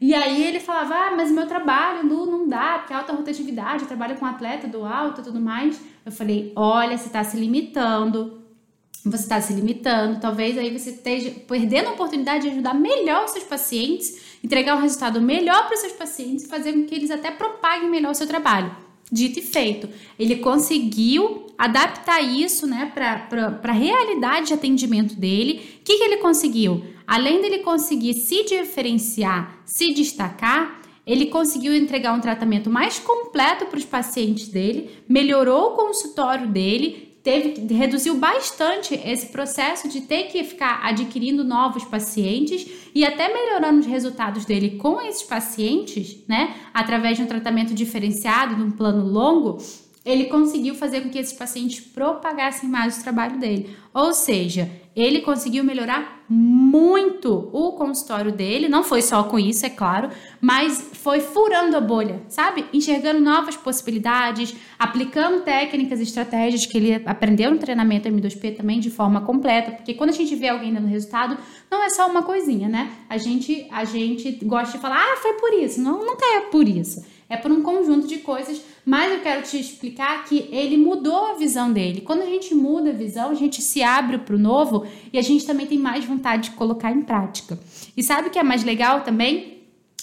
E 0.00 0.14
aí 0.14 0.42
ele 0.42 0.58
falava, 0.60 0.94
ah, 0.94 1.12
mas 1.14 1.30
meu 1.30 1.46
trabalho 1.46 2.08
Lu, 2.08 2.24
não 2.24 2.48
dá, 2.48 2.78
porque 2.78 2.94
é 2.94 2.96
alta 2.96 3.12
rotatividade, 3.12 3.82
eu 3.82 3.88
trabalho 3.88 4.16
com 4.16 4.24
atleta 4.24 4.66
do 4.66 4.86
alto 4.86 5.20
e 5.20 5.24
tudo 5.24 5.38
mais. 5.38 5.78
Eu 6.06 6.10
falei, 6.10 6.52
olha, 6.56 6.96
você 6.96 7.08
está 7.08 7.22
se 7.22 7.36
limitando, 7.36 8.40
você 9.04 9.24
está 9.24 9.40
se 9.40 9.52
limitando, 9.52 10.18
talvez 10.18 10.56
aí 10.56 10.76
você 10.76 10.90
esteja 10.90 11.30
perdendo 11.46 11.88
a 11.88 11.92
oportunidade 11.92 12.44
de 12.44 12.50
ajudar 12.50 12.72
melhor 12.72 13.24
os 13.24 13.32
seus 13.32 13.44
pacientes, 13.44 14.29
entregar 14.42 14.76
um 14.76 14.80
resultado 14.80 15.20
melhor 15.20 15.66
para 15.66 15.74
os 15.74 15.80
seus 15.80 15.92
pacientes 15.92 16.44
e 16.44 16.48
fazer 16.48 16.72
com 16.72 16.84
que 16.84 16.94
eles 16.94 17.10
até 17.10 17.30
propaguem 17.30 17.90
melhor 17.90 18.12
o 18.12 18.14
seu 18.14 18.26
trabalho. 18.26 18.74
Dito 19.12 19.40
e 19.40 19.42
feito. 19.42 19.88
Ele 20.18 20.36
conseguiu 20.36 21.46
adaptar 21.58 22.20
isso 22.20 22.66
né, 22.66 22.92
para 22.94 23.60
a 23.62 23.72
realidade 23.72 24.48
de 24.48 24.54
atendimento 24.54 25.14
dele. 25.14 25.78
O 25.80 25.84
que, 25.84 25.98
que 25.98 26.04
ele 26.04 26.18
conseguiu? 26.18 26.84
Além 27.06 27.42
dele 27.42 27.58
conseguir 27.58 28.14
se 28.14 28.44
diferenciar, 28.44 29.60
se 29.64 29.92
destacar, 29.92 30.80
ele 31.04 31.26
conseguiu 31.26 31.74
entregar 31.74 32.12
um 32.12 32.20
tratamento 32.20 32.70
mais 32.70 33.00
completo 33.00 33.66
para 33.66 33.78
os 33.78 33.84
pacientes 33.84 34.46
dele, 34.46 34.90
melhorou 35.08 35.72
o 35.72 35.76
consultório 35.76 36.46
dele, 36.46 37.09
teve 37.22 37.74
reduziu 37.74 38.16
bastante 38.16 38.94
esse 38.94 39.26
processo 39.26 39.88
de 39.88 40.02
ter 40.02 40.24
que 40.24 40.42
ficar 40.42 40.80
adquirindo 40.82 41.44
novos 41.44 41.84
pacientes 41.84 42.66
e 42.94 43.04
até 43.04 43.32
melhorando 43.32 43.80
os 43.80 43.86
resultados 43.86 44.44
dele 44.44 44.76
com 44.76 45.00
esses 45.00 45.22
pacientes, 45.22 46.24
né, 46.26 46.54
através 46.72 47.16
de 47.16 47.22
um 47.22 47.26
tratamento 47.26 47.74
diferenciado, 47.74 48.56
de 48.56 48.62
um 48.62 48.70
plano 48.70 49.06
longo, 49.06 49.58
ele 50.04 50.24
conseguiu 50.24 50.74
fazer 50.74 51.02
com 51.02 51.10
que 51.10 51.18
esses 51.18 51.32
pacientes 51.32 51.80
propagassem 51.80 52.68
mais 52.68 52.98
o 52.98 53.02
trabalho 53.02 53.38
dele. 53.38 53.76
Ou 53.92 54.14
seja, 54.14 54.70
ele 54.96 55.20
conseguiu 55.20 55.62
melhorar 55.62 56.24
muito 56.28 57.50
o 57.52 57.72
consultório 57.72 58.32
dele, 58.32 58.68
não 58.68 58.82
foi 58.82 59.02
só 59.02 59.24
com 59.24 59.38
isso, 59.38 59.66
é 59.66 59.70
claro, 59.70 60.10
mas 60.40 60.90
foi 60.94 61.20
furando 61.20 61.76
a 61.76 61.80
bolha, 61.80 62.22
sabe? 62.28 62.64
Enxergando 62.72 63.20
novas 63.20 63.56
possibilidades, 63.56 64.54
aplicando 64.78 65.42
técnicas 65.42 66.00
e 66.00 66.04
estratégias 66.04 66.66
que 66.66 66.78
ele 66.78 67.02
aprendeu 67.04 67.50
no 67.50 67.58
treinamento 67.58 68.08
M2P 68.08 68.56
também 68.56 68.80
de 68.80 68.90
forma 68.90 69.20
completa, 69.20 69.72
porque 69.72 69.94
quando 69.94 70.10
a 70.10 70.14
gente 70.14 70.34
vê 70.34 70.48
alguém 70.48 70.72
dando 70.72 70.86
resultado, 70.86 71.36
não 71.70 71.82
é 71.82 71.90
só 71.90 72.08
uma 72.08 72.22
coisinha, 72.22 72.68
né? 72.68 72.90
A 73.08 73.18
gente, 73.18 73.66
a 73.70 73.84
gente 73.84 74.32
gosta 74.44 74.76
de 74.76 74.82
falar, 74.82 74.98
ah, 74.98 75.16
foi 75.16 75.34
por 75.34 75.52
isso. 75.54 75.80
Não, 75.80 76.04
nunca 76.04 76.24
é 76.36 76.40
por 76.42 76.66
isso 76.66 77.04
é 77.30 77.36
por 77.36 77.50
um 77.52 77.62
conjunto 77.62 78.08
de 78.08 78.18
coisas, 78.18 78.60
mas 78.84 79.12
eu 79.12 79.20
quero 79.20 79.42
te 79.42 79.58
explicar 79.58 80.24
que 80.24 80.48
ele 80.50 80.76
mudou 80.76 81.26
a 81.26 81.34
visão 81.34 81.72
dele. 81.72 82.00
Quando 82.00 82.22
a 82.22 82.26
gente 82.26 82.52
muda 82.54 82.90
a 82.90 82.92
visão, 82.92 83.30
a 83.30 83.34
gente 83.34 83.62
se 83.62 83.84
abre 83.84 84.18
para 84.18 84.34
o 84.34 84.38
novo 84.38 84.84
e 85.12 85.18
a 85.18 85.22
gente 85.22 85.46
também 85.46 85.66
tem 85.66 85.78
mais 85.78 86.04
vontade 86.04 86.50
de 86.50 86.56
colocar 86.56 86.90
em 86.90 87.02
prática. 87.02 87.56
E 87.96 88.02
sabe 88.02 88.28
o 88.28 88.30
que 88.30 88.38
é 88.38 88.42
mais 88.42 88.64
legal 88.64 89.02
também? 89.02 89.60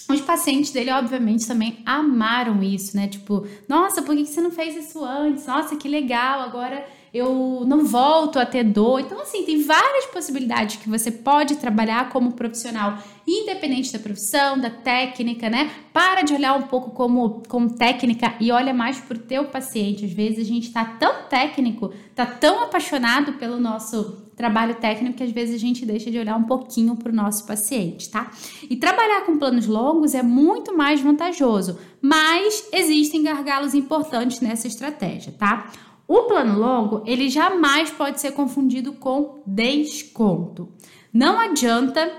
Os 0.08 0.22
pacientes 0.22 0.70
dele, 0.70 0.90
obviamente, 0.90 1.46
também 1.46 1.80
amaram 1.84 2.62
isso, 2.62 2.96
né? 2.96 3.06
Tipo, 3.08 3.46
nossa, 3.68 4.00
por 4.00 4.16
que 4.16 4.24
você 4.24 4.40
não 4.40 4.50
fez 4.50 4.74
isso 4.74 5.04
antes? 5.04 5.46
Nossa, 5.46 5.76
que 5.76 5.86
legal, 5.86 6.40
agora 6.40 6.82
eu 7.12 7.64
não 7.66 7.84
volto 7.84 8.38
a 8.38 8.46
ter 8.46 8.64
dor. 8.64 9.00
Então, 9.00 9.20
assim, 9.20 9.44
tem 9.44 9.62
várias 9.62 10.06
possibilidades 10.06 10.76
que 10.76 10.88
você 10.88 11.10
pode 11.10 11.56
trabalhar 11.56 12.10
como 12.10 12.32
profissional, 12.32 12.98
independente 13.26 13.92
da 13.92 13.98
profissão, 13.98 14.58
da 14.58 14.70
técnica, 14.70 15.48
né? 15.48 15.70
Para 15.92 16.22
de 16.22 16.34
olhar 16.34 16.54
um 16.54 16.62
pouco 16.62 16.90
como, 16.90 17.42
como 17.48 17.74
técnica 17.74 18.34
e 18.40 18.50
olha 18.52 18.74
mais 18.74 18.98
pro 18.98 19.18
teu 19.18 19.44
paciente. 19.46 20.04
Às 20.04 20.12
vezes 20.12 20.40
a 20.40 20.48
gente 20.48 20.72
tá 20.72 20.84
tão 20.84 21.24
técnico, 21.28 21.92
tá 22.14 22.26
tão 22.26 22.62
apaixonado 22.62 23.34
pelo 23.34 23.58
nosso 23.58 24.28
trabalho 24.38 24.76
técnico 24.76 25.16
que 25.16 25.24
às 25.24 25.32
vezes 25.32 25.56
a 25.56 25.58
gente 25.58 25.84
deixa 25.84 26.12
de 26.12 26.18
olhar 26.18 26.36
um 26.36 26.44
pouquinho 26.44 26.94
para 26.94 27.10
o 27.10 27.14
nosso 27.14 27.44
paciente, 27.44 28.08
tá? 28.08 28.30
E 28.70 28.76
trabalhar 28.76 29.22
com 29.26 29.36
planos 29.36 29.66
longos 29.66 30.14
é 30.14 30.22
muito 30.22 30.76
mais 30.76 31.00
vantajoso, 31.00 31.76
mas 32.00 32.68
existem 32.72 33.20
gargalos 33.20 33.74
importantes 33.74 34.40
nessa 34.40 34.68
estratégia, 34.68 35.34
tá? 35.36 35.72
O 36.08 36.22
plano 36.22 36.58
longo, 36.58 37.02
ele 37.06 37.28
jamais 37.28 37.90
pode 37.90 38.18
ser 38.18 38.32
confundido 38.32 38.94
com 38.94 39.42
desconto. 39.46 40.70
Não 41.12 41.38
adianta 41.38 42.10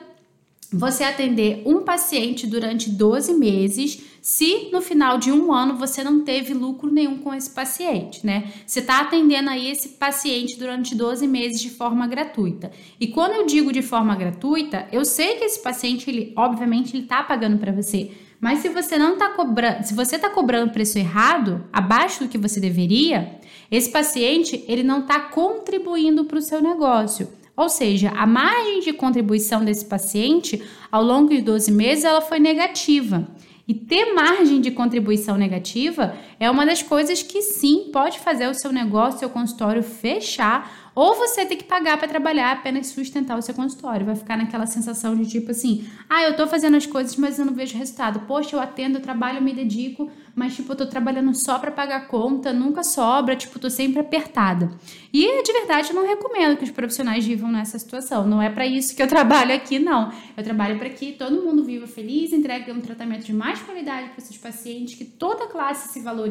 você 0.72 1.04
atender 1.04 1.64
um 1.66 1.82
paciente 1.82 2.46
durante 2.46 2.92
12 2.92 3.34
meses 3.34 4.04
se 4.22 4.70
no 4.72 4.80
final 4.80 5.18
de 5.18 5.32
um 5.32 5.52
ano 5.52 5.76
você 5.76 6.04
não 6.04 6.24
teve 6.24 6.54
lucro 6.54 6.92
nenhum 6.92 7.18
com 7.18 7.34
esse 7.34 7.50
paciente, 7.50 8.24
né? 8.24 8.52
Você 8.64 8.80
está 8.80 9.00
atendendo 9.00 9.50
aí 9.50 9.72
esse 9.72 9.90
paciente 9.90 10.60
durante 10.60 10.94
12 10.94 11.28
meses 11.28 11.60
de 11.60 11.72
forma 11.72 12.06
gratuita. 12.06 12.70
E 13.00 13.08
quando 13.08 13.34
eu 13.34 13.46
digo 13.48 13.74
de 13.74 13.82
forma 13.82 14.16
gratuita, 14.16 14.88
eu 14.92 15.04
sei 15.04 15.38
que 15.38 15.46
esse 15.46 15.64
paciente, 15.64 16.08
ele, 16.08 16.32
obviamente, 16.36 16.96
ele 16.96 17.04
está 17.04 17.24
pagando 17.24 17.58
para 17.58 17.72
você. 17.72 18.12
Mas 18.40 18.60
se 18.60 18.70
você 18.70 18.98
não 18.98 19.14
está 19.14 19.30
cobrando, 19.30 19.84
se 19.84 19.94
você 19.94 20.16
está 20.16 20.30
cobrando 20.30 20.72
preço 20.72 20.98
errado, 20.98 21.66
abaixo 21.74 22.24
do 22.24 22.30
que 22.30 22.38
você 22.38 22.60
deveria, 22.60 23.40
esse 23.72 23.90
paciente 23.92 24.64
ele 24.68 24.84
não 24.84 25.02
está 25.02 25.20
contribuindo 25.20 26.26
para 26.26 26.40
o 26.40 26.42
seu 26.42 26.62
negócio. 26.62 27.28
Ou 27.56 27.68
seja, 27.68 28.10
a 28.16 28.26
margem 28.26 28.80
de 28.80 28.94
contribuição 28.94 29.66
desse 29.66 29.86
paciente 29.86 30.64
ao 30.92 31.04
longo 31.04 31.30
de 31.30 31.42
12 31.42 31.72
meses 31.72 32.06
ela 32.06 32.22
foi 32.22 32.40
negativa. 32.40 33.28
E 33.68 33.74
ter 33.74 34.14
margem 34.14 34.60
de 34.60 34.72
contribuição 34.72 35.38
negativa 35.38 36.16
é 36.40 36.50
uma 36.50 36.66
das 36.66 36.82
coisas 36.82 37.22
que 37.22 37.42
sim 37.42 37.90
pode 37.92 38.20
fazer 38.20 38.48
o 38.48 38.54
seu 38.54 38.72
negócio, 38.72 39.20
seu 39.20 39.30
consultório 39.30 39.84
fechar 39.84 40.90
ou 40.96 41.16
você 41.16 41.46
tem 41.46 41.58
que 41.58 41.64
pagar 41.64 41.98
para 41.98 42.10
trabalhar 42.10 42.52
apenas 42.52 42.88
sustentar 42.88 43.38
o 43.38 43.42
seu 43.42 43.54
consultório. 43.54 44.06
Vai 44.06 44.16
ficar 44.16 44.38
naquela 44.38 44.66
sensação 44.66 45.16
de 45.16 45.26
tipo 45.26 45.52
assim: 45.52 45.88
ah, 46.10 46.24
eu 46.24 46.36
tô 46.36 46.46
fazendo 46.46 46.76
as 46.76 46.86
coisas, 46.86 47.16
mas 47.16 47.40
eu 47.40 47.46
não 47.46 47.54
vejo 47.54 47.78
resultado. 47.78 48.22
Poxa, 48.28 48.56
eu 48.56 48.60
atendo, 48.60 48.98
eu 48.98 49.02
trabalho, 49.02 49.38
eu 49.38 49.42
me 49.42 49.54
dedico, 49.54 50.12
mas 50.36 50.56
tipo, 50.56 50.72
eu 50.72 50.76
tô 50.76 50.86
trabalhando 50.86 51.34
só 51.34 51.58
para 51.58 51.72
pagar 51.72 52.08
conta, 52.08 52.52
nunca 52.52 52.84
sobra, 52.84 53.36
tipo, 53.36 53.58
tô 53.60 53.70
sempre 53.70 54.00
apertada. 54.00 54.72
E 55.14 55.42
de 55.42 55.54
verdade 55.54 55.90
eu 55.90 55.96
não 55.96 56.06
recomendo 56.06 56.58
que 56.58 56.64
os 56.66 56.72
profissionais 56.72 57.26
vivam 57.26 57.52
nessa 57.52 57.80
situação. 57.80 58.28
Não 58.28 58.42
é 58.42 58.50
para 58.50 58.66
isso 58.66 58.96
que 58.96 59.02
eu 59.02 59.08
trabalho 59.10 59.54
aqui, 59.56 59.80
não. 59.80 60.12
Eu 60.36 60.44
trabalho 60.44 60.78
para 60.78 60.90
que 60.90 61.14
todo 61.14 61.42
mundo 61.42 61.64
viva 61.64 61.88
feliz, 61.88 62.34
entregue 62.34 62.72
um 62.72 62.82
tratamento 62.82 63.26
de 63.26 63.34
mais 63.34 63.62
qualidade 63.62 64.10
para 64.10 64.20
seus 64.20 64.38
pacientes, 64.38 64.96
que 64.96 65.06
toda 65.06 65.48
classe 65.48 65.94
se 65.94 66.02
valorize 66.02 66.29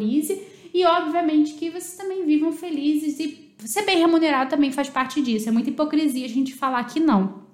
e, 0.73 0.85
obviamente, 0.85 1.55
que 1.55 1.71
vocês 1.71 1.97
também 1.97 2.25
vivam 2.25 2.53
felizes 2.53 3.19
e 3.19 3.53
ser 3.59 3.83
bem 3.83 3.99
remunerado 3.99 4.51
também 4.51 4.71
faz 4.71 4.89
parte 4.89 5.21
disso. 5.21 5.49
É 5.49 5.53
muita 5.53 5.71
hipocrisia 5.71 6.27
a 6.27 6.29
gente 6.29 6.55
falar 6.55 6.85
que 6.85 7.01
não. 7.01 7.47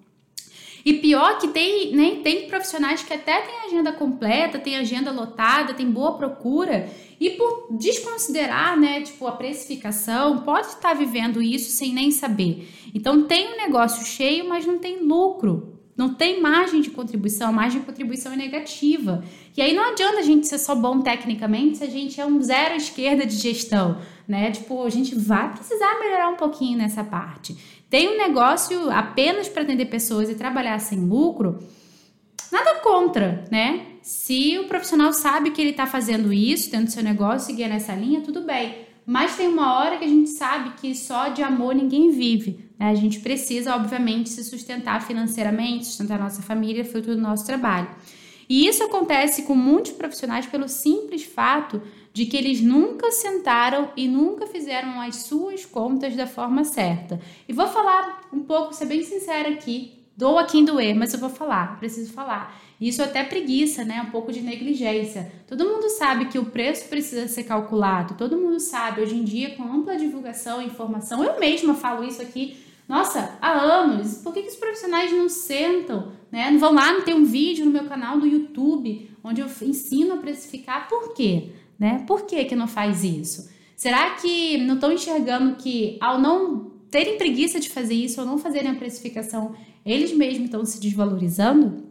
E 0.84 0.92
pior 0.94 1.38
que 1.38 1.48
tem, 1.48 1.92
né, 1.96 2.20
tem 2.22 2.46
profissionais 2.46 3.02
que 3.02 3.14
até 3.14 3.40
têm 3.40 3.66
agenda 3.66 3.90
completa, 3.90 4.58
tem 4.58 4.76
agenda 4.76 5.10
lotada, 5.10 5.72
tem 5.72 5.90
boa 5.90 6.18
procura 6.18 6.90
e 7.18 7.30
por 7.30 7.68
desconsiderar, 7.70 8.78
né, 8.78 9.00
tipo 9.00 9.26
a 9.26 9.32
precificação, 9.32 10.40
pode 10.40 10.66
estar 10.66 10.92
vivendo 10.92 11.40
isso 11.40 11.70
sem 11.70 11.94
nem 11.94 12.10
saber. 12.10 12.68
Então 12.94 13.22
tem 13.22 13.54
um 13.54 13.56
negócio 13.56 14.04
cheio, 14.04 14.46
mas 14.46 14.66
não 14.66 14.78
tem 14.78 15.00
lucro. 15.00 15.73
Não 15.96 16.12
tem 16.12 16.40
margem 16.40 16.80
de 16.80 16.90
contribuição, 16.90 17.48
a 17.48 17.52
margem 17.52 17.80
de 17.80 17.86
contribuição 17.86 18.32
é 18.32 18.36
negativa. 18.36 19.22
E 19.56 19.62
aí 19.62 19.74
não 19.74 19.90
adianta 19.92 20.18
a 20.18 20.22
gente 20.22 20.48
ser 20.48 20.58
só 20.58 20.74
bom 20.74 21.00
tecnicamente 21.00 21.78
se 21.78 21.84
a 21.84 21.88
gente 21.88 22.20
é 22.20 22.26
um 22.26 22.42
zero 22.42 22.74
esquerda 22.74 23.24
de 23.24 23.36
gestão, 23.36 23.98
né? 24.26 24.50
Tipo, 24.50 24.84
a 24.84 24.90
gente 24.90 25.14
vai 25.14 25.52
precisar 25.52 26.00
melhorar 26.00 26.28
um 26.28 26.36
pouquinho 26.36 26.78
nessa 26.78 27.04
parte. 27.04 27.56
Tem 27.88 28.08
um 28.08 28.18
negócio 28.18 28.90
apenas 28.90 29.48
para 29.48 29.62
atender 29.62 29.84
pessoas 29.86 30.28
e 30.28 30.34
trabalhar 30.34 30.80
sem 30.80 30.98
lucro, 30.98 31.60
nada 32.50 32.80
contra, 32.80 33.44
né? 33.52 33.86
Se 34.02 34.58
o 34.58 34.64
profissional 34.64 35.12
sabe 35.12 35.52
que 35.52 35.60
ele 35.60 35.70
está 35.70 35.86
fazendo 35.86 36.32
isso, 36.32 36.70
tendo 36.70 36.90
seu 36.90 37.02
negócio, 37.02 37.46
seguir 37.46 37.68
nessa 37.68 37.94
linha, 37.94 38.20
tudo 38.20 38.42
bem. 38.42 38.74
Mas 39.06 39.36
tem 39.36 39.48
uma 39.48 39.78
hora 39.78 39.98
que 39.98 40.04
a 40.04 40.08
gente 40.08 40.30
sabe 40.30 40.70
que 40.80 40.94
só 40.94 41.28
de 41.28 41.42
amor 41.42 41.74
ninguém 41.74 42.10
vive. 42.10 42.70
Né? 42.78 42.88
A 42.88 42.94
gente 42.94 43.20
precisa, 43.20 43.74
obviamente, 43.74 44.30
se 44.30 44.42
sustentar 44.42 45.06
financeiramente, 45.06 45.86
sustentar 45.86 46.18
nossa 46.18 46.42
família, 46.42 46.84
fruto 46.84 47.14
do 47.14 47.20
nosso 47.20 47.44
trabalho. 47.44 47.88
E 48.48 48.66
isso 48.66 48.82
acontece 48.82 49.42
com 49.42 49.54
muitos 49.54 49.92
profissionais 49.92 50.46
pelo 50.46 50.68
simples 50.68 51.24
fato 51.24 51.82
de 52.12 52.26
que 52.26 52.36
eles 52.36 52.60
nunca 52.60 53.10
sentaram 53.10 53.90
e 53.96 54.06
nunca 54.06 54.46
fizeram 54.46 55.00
as 55.00 55.16
suas 55.16 55.64
contas 55.64 56.14
da 56.14 56.26
forma 56.26 56.62
certa. 56.62 57.20
E 57.48 57.52
vou 57.52 57.66
falar 57.66 58.20
um 58.32 58.40
pouco, 58.40 58.72
ser 58.72 58.86
bem 58.86 59.02
sincera 59.02 59.48
aqui, 59.48 60.04
dou 60.16 60.38
a 60.38 60.44
quem 60.44 60.64
doer, 60.64 60.94
mas 60.94 61.12
eu 61.12 61.18
vou 61.18 61.30
falar, 61.30 61.78
preciso 61.78 62.12
falar. 62.12 62.56
Isso 62.86 63.02
é 63.02 63.04
até 63.04 63.24
preguiça, 63.24 63.84
né? 63.84 64.02
Um 64.02 64.10
pouco 64.10 64.32
de 64.32 64.40
negligência. 64.40 65.32
Todo 65.46 65.64
mundo 65.64 65.88
sabe 65.88 66.26
que 66.26 66.38
o 66.38 66.46
preço 66.46 66.88
precisa 66.88 67.26
ser 67.28 67.44
calculado, 67.44 68.14
todo 68.14 68.36
mundo 68.36 68.60
sabe, 68.60 69.00
hoje 69.00 69.16
em 69.16 69.24
dia, 69.24 69.54
com 69.56 69.62
ampla 69.62 69.96
divulgação 69.96 70.60
e 70.60 70.66
informação, 70.66 71.24
eu 71.24 71.38
mesma 71.40 71.74
falo 71.74 72.04
isso 72.04 72.20
aqui, 72.20 72.56
nossa, 72.88 73.38
há 73.40 73.52
anos. 73.52 74.18
Por 74.18 74.34
que, 74.34 74.42
que 74.42 74.48
os 74.48 74.56
profissionais 74.56 75.10
não 75.10 75.28
sentam, 75.28 76.12
né? 76.30 76.50
Não 76.50 76.58
vão 76.58 76.74
lá, 76.74 76.92
não 76.92 77.02
tem 77.02 77.14
um 77.14 77.24
vídeo 77.24 77.64
no 77.64 77.70
meu 77.70 77.84
canal 77.84 78.18
do 78.18 78.26
YouTube 78.26 79.10
onde 79.22 79.40
eu 79.40 79.46
ensino 79.62 80.14
a 80.14 80.16
precificar. 80.18 80.86
Por 80.86 81.14
quê? 81.14 81.48
né? 81.78 82.04
Por 82.06 82.22
que, 82.26 82.44
que 82.44 82.56
não 82.56 82.66
faz 82.66 83.04
isso? 83.04 83.50
Será 83.76 84.10
que 84.10 84.58
não 84.58 84.74
estão 84.74 84.92
enxergando 84.92 85.56
que 85.56 85.98
ao 86.00 86.20
não 86.20 86.72
terem 86.90 87.18
preguiça 87.18 87.58
de 87.58 87.68
fazer 87.68 87.94
isso 87.94 88.20
ou 88.20 88.26
não 88.26 88.38
fazerem 88.38 88.70
a 88.70 88.74
precificação, 88.74 89.54
eles 89.84 90.12
mesmos 90.12 90.44
estão 90.44 90.64
se 90.64 90.80
desvalorizando? 90.80 91.83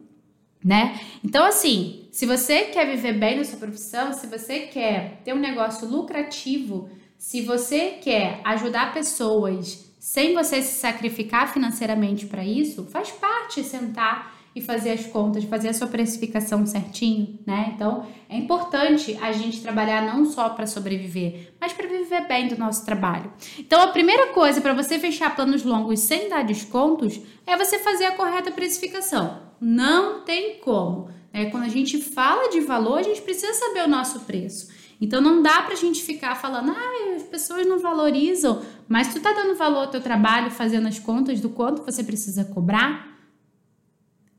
Né? 0.64 1.00
Então, 1.24 1.46
assim, 1.46 2.08
se 2.12 2.26
você 2.26 2.66
quer 2.66 2.86
viver 2.86 3.14
bem 3.14 3.38
na 3.38 3.44
sua 3.44 3.60
profissão, 3.60 4.14
se 4.14 4.28
você 4.28 4.62
quer 4.62 5.22
ter 5.26 5.34
um 5.34 5.40
negócio 5.40 5.88
lucrativo, 5.88 6.90
se 7.18 7.42
você 7.42 7.98
quer 8.02 8.40
ajudar 8.46 8.94
pessoas 8.94 9.92
sem 10.00 10.34
você 10.34 10.62
se 10.62 10.80
sacrificar 10.80 11.52
financeiramente 11.52 12.26
para 12.26 12.46
isso, 12.46 12.86
faz 12.86 13.10
parte 13.12 13.64
sentar 13.64 14.33
e 14.56 14.62
fazer 14.62 14.92
as 14.92 15.06
contas, 15.06 15.44
fazer 15.44 15.70
a 15.70 15.74
sua 15.74 15.88
precificação 15.88 16.66
certinho, 16.66 17.40
né? 17.46 17.74
Então, 17.76 18.06
é 18.30 18.38
importante 18.38 19.18
a 19.22 19.32
gente 19.32 19.62
trabalhar 19.62 20.02
não 20.02 20.26
só 20.26 20.50
para 20.50 20.68
sobreviver, 20.68 21.54
mas 21.60 21.74
para 21.74 21.88
viver 21.88 22.28
bem 22.28 22.48
do 22.48 22.58
nosso 22.58 22.86
trabalho. 22.86 23.32
Então, 23.58 23.82
a 23.82 23.88
primeira 23.88 24.28
coisa 24.28 24.62
para 24.62 24.74
você 24.74 25.00
fechar 25.00 25.36
planos 25.36 25.64
longos 25.64 26.00
sem 26.02 26.30
dar 26.30 26.44
descontos 26.44 27.20
é 27.46 27.58
você 27.58 27.80
fazer 27.80 28.06
a 28.06 28.12
correta 28.12 28.52
precificação. 28.52 29.42
Não 29.60 30.22
tem 30.22 30.60
como. 30.60 31.10
Né? 31.34 31.46
Quando 31.46 31.64
a 31.64 31.70
gente 31.70 32.00
fala 32.00 32.50
de 32.50 32.60
valor, 32.62 33.00
a 33.00 33.04
gente 33.04 33.22
precisa 33.22 33.54
saber 33.54 33.84
o 33.84 33.90
nosso 33.90 34.22
preço. 34.22 34.72
Então 35.02 35.20
não 35.20 35.42
dá 35.42 35.62
pra 35.64 35.76
gente 35.76 36.02
ficar 36.02 36.36
falando, 36.36 36.72
ah, 36.72 37.16
as 37.16 37.24
pessoas 37.24 37.68
não 37.68 37.80
valorizam, 37.80 38.62
mas 38.88 39.14
tu 39.14 39.20
tá 39.20 39.34
dando 39.34 39.56
valor 39.56 39.80
ao 39.80 39.88
teu 39.88 40.00
trabalho, 40.00 40.50
fazendo 40.50 40.88
as 40.88 40.98
contas 40.98 41.42
do 41.42 41.50
quanto 41.50 41.84
você 41.84 42.04
precisa 42.04 42.46
cobrar. 42.46 43.13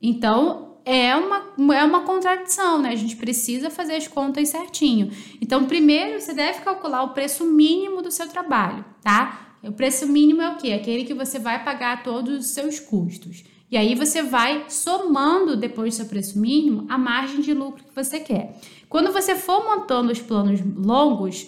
Então 0.07 0.77
é 0.85 1.17
uma, 1.17 1.75
é 1.75 1.83
uma 1.83 2.01
contradição, 2.03 2.79
né? 2.79 2.91
A 2.91 2.95
gente 2.95 3.17
precisa 3.17 3.71
fazer 3.71 3.95
as 3.95 4.07
contas 4.07 4.51
certinho. 4.51 5.11
Então, 5.41 5.65
primeiro 5.65 6.21
você 6.21 6.35
deve 6.35 6.61
calcular 6.61 7.03
o 7.05 7.15
preço 7.15 7.47
mínimo 7.47 8.03
do 8.03 8.11
seu 8.11 8.29
trabalho, 8.29 8.85
tá? 9.03 9.57
O 9.63 9.73
preço 9.73 10.07
mínimo 10.07 10.43
é 10.43 10.51
o 10.51 10.57
quê? 10.57 10.73
Aquele 10.73 11.05
que 11.05 11.15
você 11.15 11.39
vai 11.39 11.65
pagar 11.65 12.03
todos 12.03 12.39
os 12.39 12.47
seus 12.49 12.79
custos. 12.79 13.45
E 13.71 13.79
aí 13.79 13.95
você 13.95 14.23
vai 14.23 14.67
somando 14.69 15.57
depois 15.57 15.95
do 15.95 15.97
seu 15.97 16.07
preço 16.07 16.39
mínimo 16.39 16.85
a 16.91 16.99
margem 16.99 17.41
de 17.41 17.55
lucro 17.55 17.83
que 17.83 17.95
você 17.95 18.21
quer. 18.21 18.61
Quando 18.91 19.11
você 19.11 19.35
for 19.35 19.65
montando 19.65 20.13
os 20.13 20.21
planos 20.21 20.61
longos, 20.77 21.47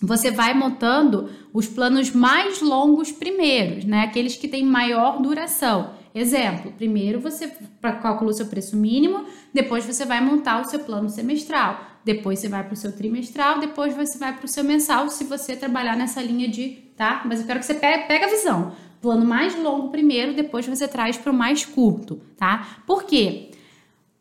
você 0.00 0.30
vai 0.30 0.54
montando 0.54 1.28
os 1.52 1.66
planos 1.66 2.10
mais 2.10 2.62
longos 2.62 3.12
primeiros, 3.12 3.84
né? 3.84 4.04
Aqueles 4.04 4.36
que 4.36 4.48
têm 4.48 4.64
maior 4.64 5.20
duração. 5.20 5.90
Exemplo, 6.14 6.70
primeiro 6.70 7.18
você 7.18 7.52
calcula 8.00 8.30
o 8.30 8.34
seu 8.34 8.46
preço 8.46 8.76
mínimo, 8.76 9.24
depois 9.52 9.84
você 9.84 10.04
vai 10.04 10.20
montar 10.20 10.60
o 10.60 10.64
seu 10.64 10.78
plano 10.78 11.08
semestral, 11.08 11.84
depois 12.04 12.38
você 12.38 12.48
vai 12.48 12.62
para 12.62 12.74
o 12.74 12.76
seu 12.76 12.92
trimestral, 12.92 13.58
depois 13.58 13.96
você 13.96 14.16
vai 14.16 14.32
para 14.32 14.44
o 14.44 14.48
seu 14.48 14.62
mensal, 14.62 15.10
se 15.10 15.24
você 15.24 15.56
trabalhar 15.56 15.96
nessa 15.96 16.22
linha 16.22 16.46
de, 16.46 16.68
tá? 16.96 17.22
Mas 17.24 17.40
eu 17.40 17.46
quero 17.46 17.58
que 17.58 17.66
você 17.66 17.74
pegue, 17.74 18.06
pegue 18.06 18.26
a 18.26 18.28
visão. 18.28 18.72
Plano 19.00 19.26
mais 19.26 19.60
longo 19.60 19.88
primeiro, 19.88 20.34
depois 20.34 20.66
você 20.66 20.86
traz 20.86 21.16
para 21.16 21.32
o 21.32 21.34
mais 21.34 21.64
curto, 21.64 22.20
tá? 22.36 22.78
Por 22.86 23.02
quê? 23.02 23.50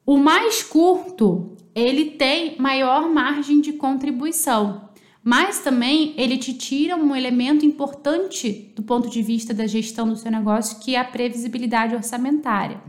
O 0.04 0.18
mais 0.18 0.64
curto 0.64 1.56
ele 1.76 2.12
tem 2.12 2.56
maior 2.60 3.08
margem 3.08 3.62
de 3.62 3.74
contribuição, 3.74 4.90
mas 5.24 5.60
também 5.60 6.14
ele 6.18 6.38
te 6.38 6.54
tira 6.54 6.98
um 6.98 7.16
elemento 7.16 7.66
importante 7.66 8.74
do 8.76 8.84
ponto 8.84 9.10
de 9.10 9.22
vista 9.22 9.54
da 9.54 9.66
gestão 9.66 10.10
do 10.10 10.18
seu 10.18 10.30
negócio, 10.30 10.80
que 10.80 10.96
é 10.96 11.00
a 11.00 11.06
previsibilidade 11.06 11.96
orçamentária. 11.96 12.82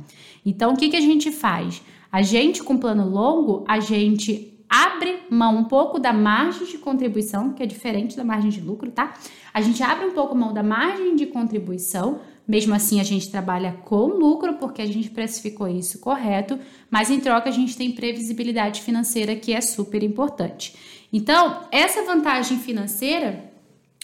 Então, 0.45 0.73
o 0.73 0.77
que, 0.77 0.89
que 0.89 0.97
a 0.97 1.01
gente 1.01 1.31
faz? 1.31 1.81
A 2.11 2.23
gente, 2.23 2.63
com 2.63 2.77
plano 2.77 3.09
longo, 3.09 3.65
a 3.69 3.79
gente 3.79 4.53
abre 4.69 5.21
mão 5.31 5.57
um 5.57 5.65
pouco 5.65 6.01
da 6.01 6.13
margem 6.13 6.67
de 6.67 6.79
contribuição, 6.79 7.53
que 7.53 7.63
é 7.63 7.67
diferente 7.67 8.17
da 8.17 8.25
margem 8.25 8.51
de 8.51 8.61
lucro, 8.61 8.91
tá? 8.91 9.15
A 9.53 9.61
gente 9.61 9.81
abre 9.83 10.07
um 10.07 10.13
pouco 10.13 10.35
mão 10.35 10.53
da 10.53 10.63
margem 10.63 11.15
de 11.15 11.27
contribuição 11.27 12.21
mesmo 12.47 12.75
assim, 12.75 13.01
a 13.01 13.05
gente 13.05 13.31
trabalha 13.31 13.73
com 13.85 14.07
lucro 14.07 14.55
porque 14.55 14.83
a 14.83 14.87
gente 14.87 15.11
precificou 15.11 15.67
isso 15.67 15.99
correto, 15.99 16.59
mas 16.91 17.11
em 17.11 17.19
troca 17.19 17.49
a 17.49 17.53
gente 17.53 17.77
tem 17.77 17.93
previsibilidade 17.93 18.83
financeira 18.83 19.35
que 19.35 19.53
é 19.53 19.61
super 19.61 20.03
importante. 20.03 20.75
Então, 21.11 21.63
essa 21.73 22.03
vantagem 22.03 22.59
financeira, 22.59 23.51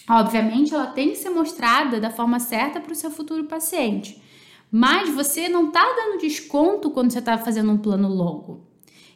obviamente, 0.09 0.73
ela 0.73 0.87
tem 0.87 1.11
que 1.11 1.17
ser 1.17 1.31
mostrada 1.31 2.01
da 2.01 2.11
forma 2.11 2.39
certa 2.39 2.81
para 2.81 2.93
o 2.93 2.97
seu 2.97 3.11
futuro 3.11 3.45
paciente. 3.45 4.23
Mas 4.71 5.11
você 5.11 5.49
não 5.49 5.67
está 5.67 5.83
dando 5.83 6.21
desconto 6.21 6.91
quando 6.91 7.11
você 7.11 7.19
está 7.19 7.37
fazendo 7.37 7.73
um 7.73 7.79
plano 7.79 8.09
longo. 8.09 8.70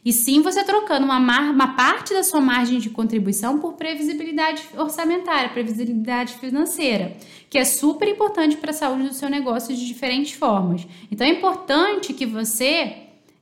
E 0.05 0.13
sim 0.13 0.43
você 0.43 0.63
trocando 0.63 1.03
uma, 1.03 1.19
mar, 1.19 1.49
uma 1.49 1.75
parte 1.75 2.13
da 2.13 2.21
sua 2.21 2.39
margem 2.39 2.77
de 2.77 2.91
contribuição 2.91 3.57
por 3.57 3.73
previsibilidade 3.73 4.61
orçamentária, 4.77 5.49
previsibilidade 5.49 6.35
financeira, 6.35 7.17
que 7.49 7.57
é 7.57 7.65
super 7.65 8.07
importante 8.07 8.55
para 8.55 8.69
a 8.69 8.73
saúde 8.73 9.07
do 9.07 9.15
seu 9.15 9.27
negócio 9.31 9.75
de 9.75 9.83
diferentes 9.83 10.33
formas. 10.33 10.85
Então 11.11 11.25
é 11.25 11.31
importante 11.31 12.13
que 12.13 12.25
você 12.25 12.97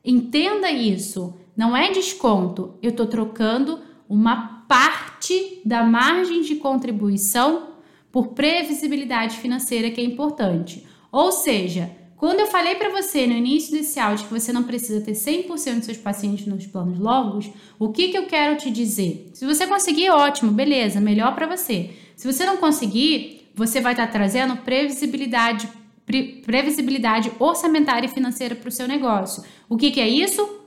entenda 0.05 0.71
isso. 0.71 1.37
Não 1.55 1.75
é 1.75 1.91
desconto, 1.91 2.75
eu 2.81 2.91
estou 2.91 3.07
trocando 3.07 3.81
uma 4.07 4.63
parte 4.65 5.61
da 5.65 5.83
margem 5.83 6.43
de 6.43 6.55
contribuição 6.55 7.73
por 8.09 8.27
previsibilidade 8.27 9.37
financeira, 9.37 9.91
que 9.91 9.99
é 9.99 10.03
importante. 10.03 10.87
Ou 11.11 11.31
seja, 11.31 11.91
quando 12.23 12.39
eu 12.39 12.47
falei 12.47 12.75
para 12.75 12.87
você 12.89 13.27
no 13.27 13.33
início 13.33 13.73
desse 13.73 13.99
áudio 13.99 14.27
que 14.27 14.33
você 14.33 14.53
não 14.53 14.63
precisa 14.63 15.01
ter 15.01 15.11
100% 15.11 15.45
dos 15.75 15.83
seus 15.83 15.97
pacientes 15.97 16.47
nos 16.47 16.65
planos 16.65 16.97
longos, 16.97 17.49
o 17.77 17.89
que, 17.89 18.07
que 18.07 18.17
eu 18.17 18.27
quero 18.27 18.55
te 18.55 18.71
dizer? 18.71 19.29
Se 19.33 19.45
você 19.45 19.67
conseguir, 19.67 20.09
ótimo, 20.09 20.49
beleza, 20.49 21.01
melhor 21.01 21.35
para 21.35 21.45
você. 21.45 21.89
Se 22.15 22.25
você 22.25 22.45
não 22.45 22.55
conseguir, 22.55 23.51
você 23.53 23.81
vai 23.81 23.91
estar 23.91 24.07
tá 24.07 24.13
trazendo 24.13 24.55
previsibilidade, 24.55 25.67
pre, 26.05 26.41
previsibilidade 26.45 27.29
orçamentária 27.39 28.07
e 28.07 28.09
financeira 28.09 28.55
para 28.55 28.69
o 28.69 28.71
seu 28.71 28.87
negócio. 28.87 29.43
O 29.67 29.75
que, 29.75 29.91
que 29.91 29.99
é 29.99 30.07
isso? 30.07 30.61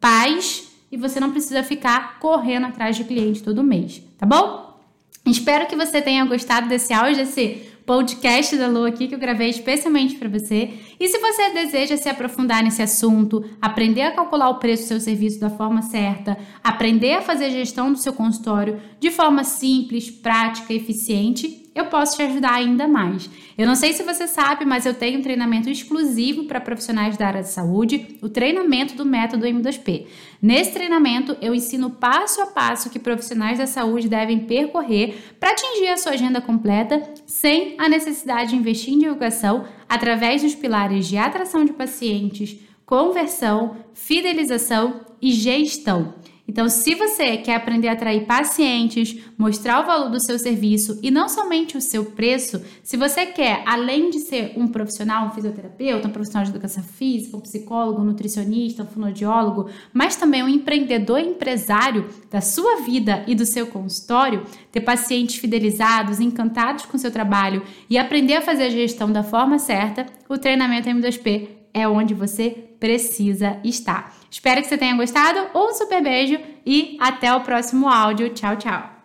Paz 0.00 0.72
e 0.90 0.96
você 0.96 1.20
não 1.20 1.30
precisa 1.30 1.62
ficar 1.62 2.18
correndo 2.18 2.66
atrás 2.66 2.96
de 2.96 3.04
cliente 3.04 3.44
todo 3.44 3.62
mês, 3.62 4.02
tá 4.18 4.26
bom? 4.26 4.76
Espero 5.24 5.66
que 5.66 5.76
você 5.76 6.02
tenha 6.02 6.24
gostado 6.24 6.68
desse 6.68 6.92
áudio, 6.92 7.18
desse 7.18 7.76
podcast 7.86 8.56
da 8.56 8.66
Lu 8.66 8.84
aqui 8.84 9.06
que 9.06 9.14
eu 9.14 9.18
gravei 9.18 9.48
especialmente 9.48 10.16
para 10.16 10.28
você. 10.28 10.70
E 10.98 11.08
se 11.08 11.18
você 11.18 11.50
deseja 11.50 11.96
se 11.96 12.08
aprofundar 12.08 12.62
nesse 12.62 12.82
assunto, 12.82 13.44
aprender 13.60 14.02
a 14.02 14.12
calcular 14.12 14.48
o 14.48 14.58
preço 14.58 14.84
do 14.84 14.88
seu 14.88 15.00
serviço 15.00 15.38
da 15.38 15.50
forma 15.50 15.82
certa, 15.82 16.38
aprender 16.64 17.14
a 17.14 17.22
fazer 17.22 17.46
a 17.46 17.50
gestão 17.50 17.92
do 17.92 17.98
seu 17.98 18.12
consultório 18.12 18.80
de 18.98 19.10
forma 19.10 19.44
simples, 19.44 20.10
prática 20.10 20.72
eficiente, 20.72 21.66
eu 21.76 21.86
posso 21.86 22.16
te 22.16 22.22
ajudar 22.22 22.54
ainda 22.54 22.88
mais. 22.88 23.28
Eu 23.58 23.66
não 23.66 23.74
sei 23.74 23.92
se 23.92 24.02
você 24.02 24.26
sabe, 24.26 24.64
mas 24.64 24.86
eu 24.86 24.94
tenho 24.94 25.18
um 25.18 25.22
treinamento 25.22 25.68
exclusivo 25.68 26.44
para 26.44 26.58
profissionais 26.58 27.18
da 27.18 27.26
área 27.26 27.42
de 27.42 27.50
saúde, 27.50 28.16
o 28.22 28.30
treinamento 28.30 28.94
do 28.96 29.04
método 29.04 29.44
M2P. 29.44 30.06
Nesse 30.40 30.72
treinamento, 30.72 31.36
eu 31.42 31.54
ensino 31.54 31.90
passo 31.90 32.40
a 32.40 32.46
passo 32.46 32.88
que 32.88 32.98
profissionais 32.98 33.58
da 33.58 33.66
saúde 33.66 34.08
devem 34.08 34.40
percorrer 34.46 35.34
para 35.38 35.50
atingir 35.50 35.88
a 35.88 35.98
sua 35.98 36.12
agenda 36.12 36.40
completa 36.40 37.02
sem 37.26 37.74
a 37.76 37.90
necessidade 37.90 38.50
de 38.50 38.56
investir 38.56 38.94
em 38.94 38.98
divulgação 38.98 39.66
através 39.88 40.42
dos 40.42 40.54
pilares 40.54 41.06
de 41.06 41.16
atração 41.16 41.64
de 41.64 41.72
pacientes, 41.72 42.58
conversão, 42.84 43.76
fidelização 43.94 45.00
e 45.20 45.32
gestão. 45.32 46.14
Então, 46.48 46.68
se 46.68 46.94
você 46.94 47.36
quer 47.38 47.56
aprender 47.56 47.88
a 47.88 47.92
atrair 47.92 48.24
pacientes, 48.24 49.16
mostrar 49.36 49.82
o 49.82 49.86
valor 49.86 50.10
do 50.10 50.20
seu 50.20 50.38
serviço 50.38 50.98
e 51.02 51.10
não 51.10 51.28
somente 51.28 51.76
o 51.76 51.80
seu 51.80 52.04
preço, 52.04 52.62
se 52.82 52.96
você 52.96 53.26
quer, 53.26 53.62
além 53.66 54.10
de 54.10 54.20
ser 54.20 54.52
um 54.56 54.68
profissional, 54.68 55.26
um 55.26 55.30
fisioterapeuta, 55.32 56.06
um 56.06 56.12
profissional 56.12 56.44
de 56.44 56.50
educação 56.50 56.84
física, 56.84 57.36
um 57.36 57.40
psicólogo, 57.40 58.00
um 58.00 58.04
nutricionista, 58.04 58.84
um 58.84 58.86
fonoaudiólogo, 58.86 59.68
mas 59.92 60.14
também 60.14 60.42
um 60.42 60.48
empreendedor 60.48 61.18
empresário 61.18 62.08
da 62.30 62.40
sua 62.40 62.82
vida 62.82 63.24
e 63.26 63.34
do 63.34 63.44
seu 63.44 63.66
consultório, 63.66 64.44
ter 64.70 64.82
pacientes 64.82 65.36
fidelizados, 65.36 66.20
encantados 66.20 66.86
com 66.86 66.96
o 66.96 67.00
seu 67.00 67.10
trabalho 67.10 67.62
e 67.90 67.98
aprender 67.98 68.34
a 68.34 68.42
fazer 68.42 68.64
a 68.64 68.70
gestão 68.70 69.10
da 69.10 69.24
forma 69.24 69.58
certa, 69.58 70.06
o 70.28 70.38
treinamento 70.38 70.88
M2P 70.88 71.65
é 71.76 71.86
onde 71.86 72.14
você 72.14 72.50
precisa 72.80 73.60
estar. 73.62 74.16
Espero 74.30 74.62
que 74.62 74.66
você 74.66 74.78
tenha 74.78 74.96
gostado. 74.96 75.38
Um 75.54 75.74
super 75.74 76.02
beijo 76.02 76.38
e 76.64 76.96
até 76.98 77.32
o 77.34 77.42
próximo 77.42 77.86
áudio. 77.86 78.30
Tchau, 78.30 78.56
tchau. 78.56 78.95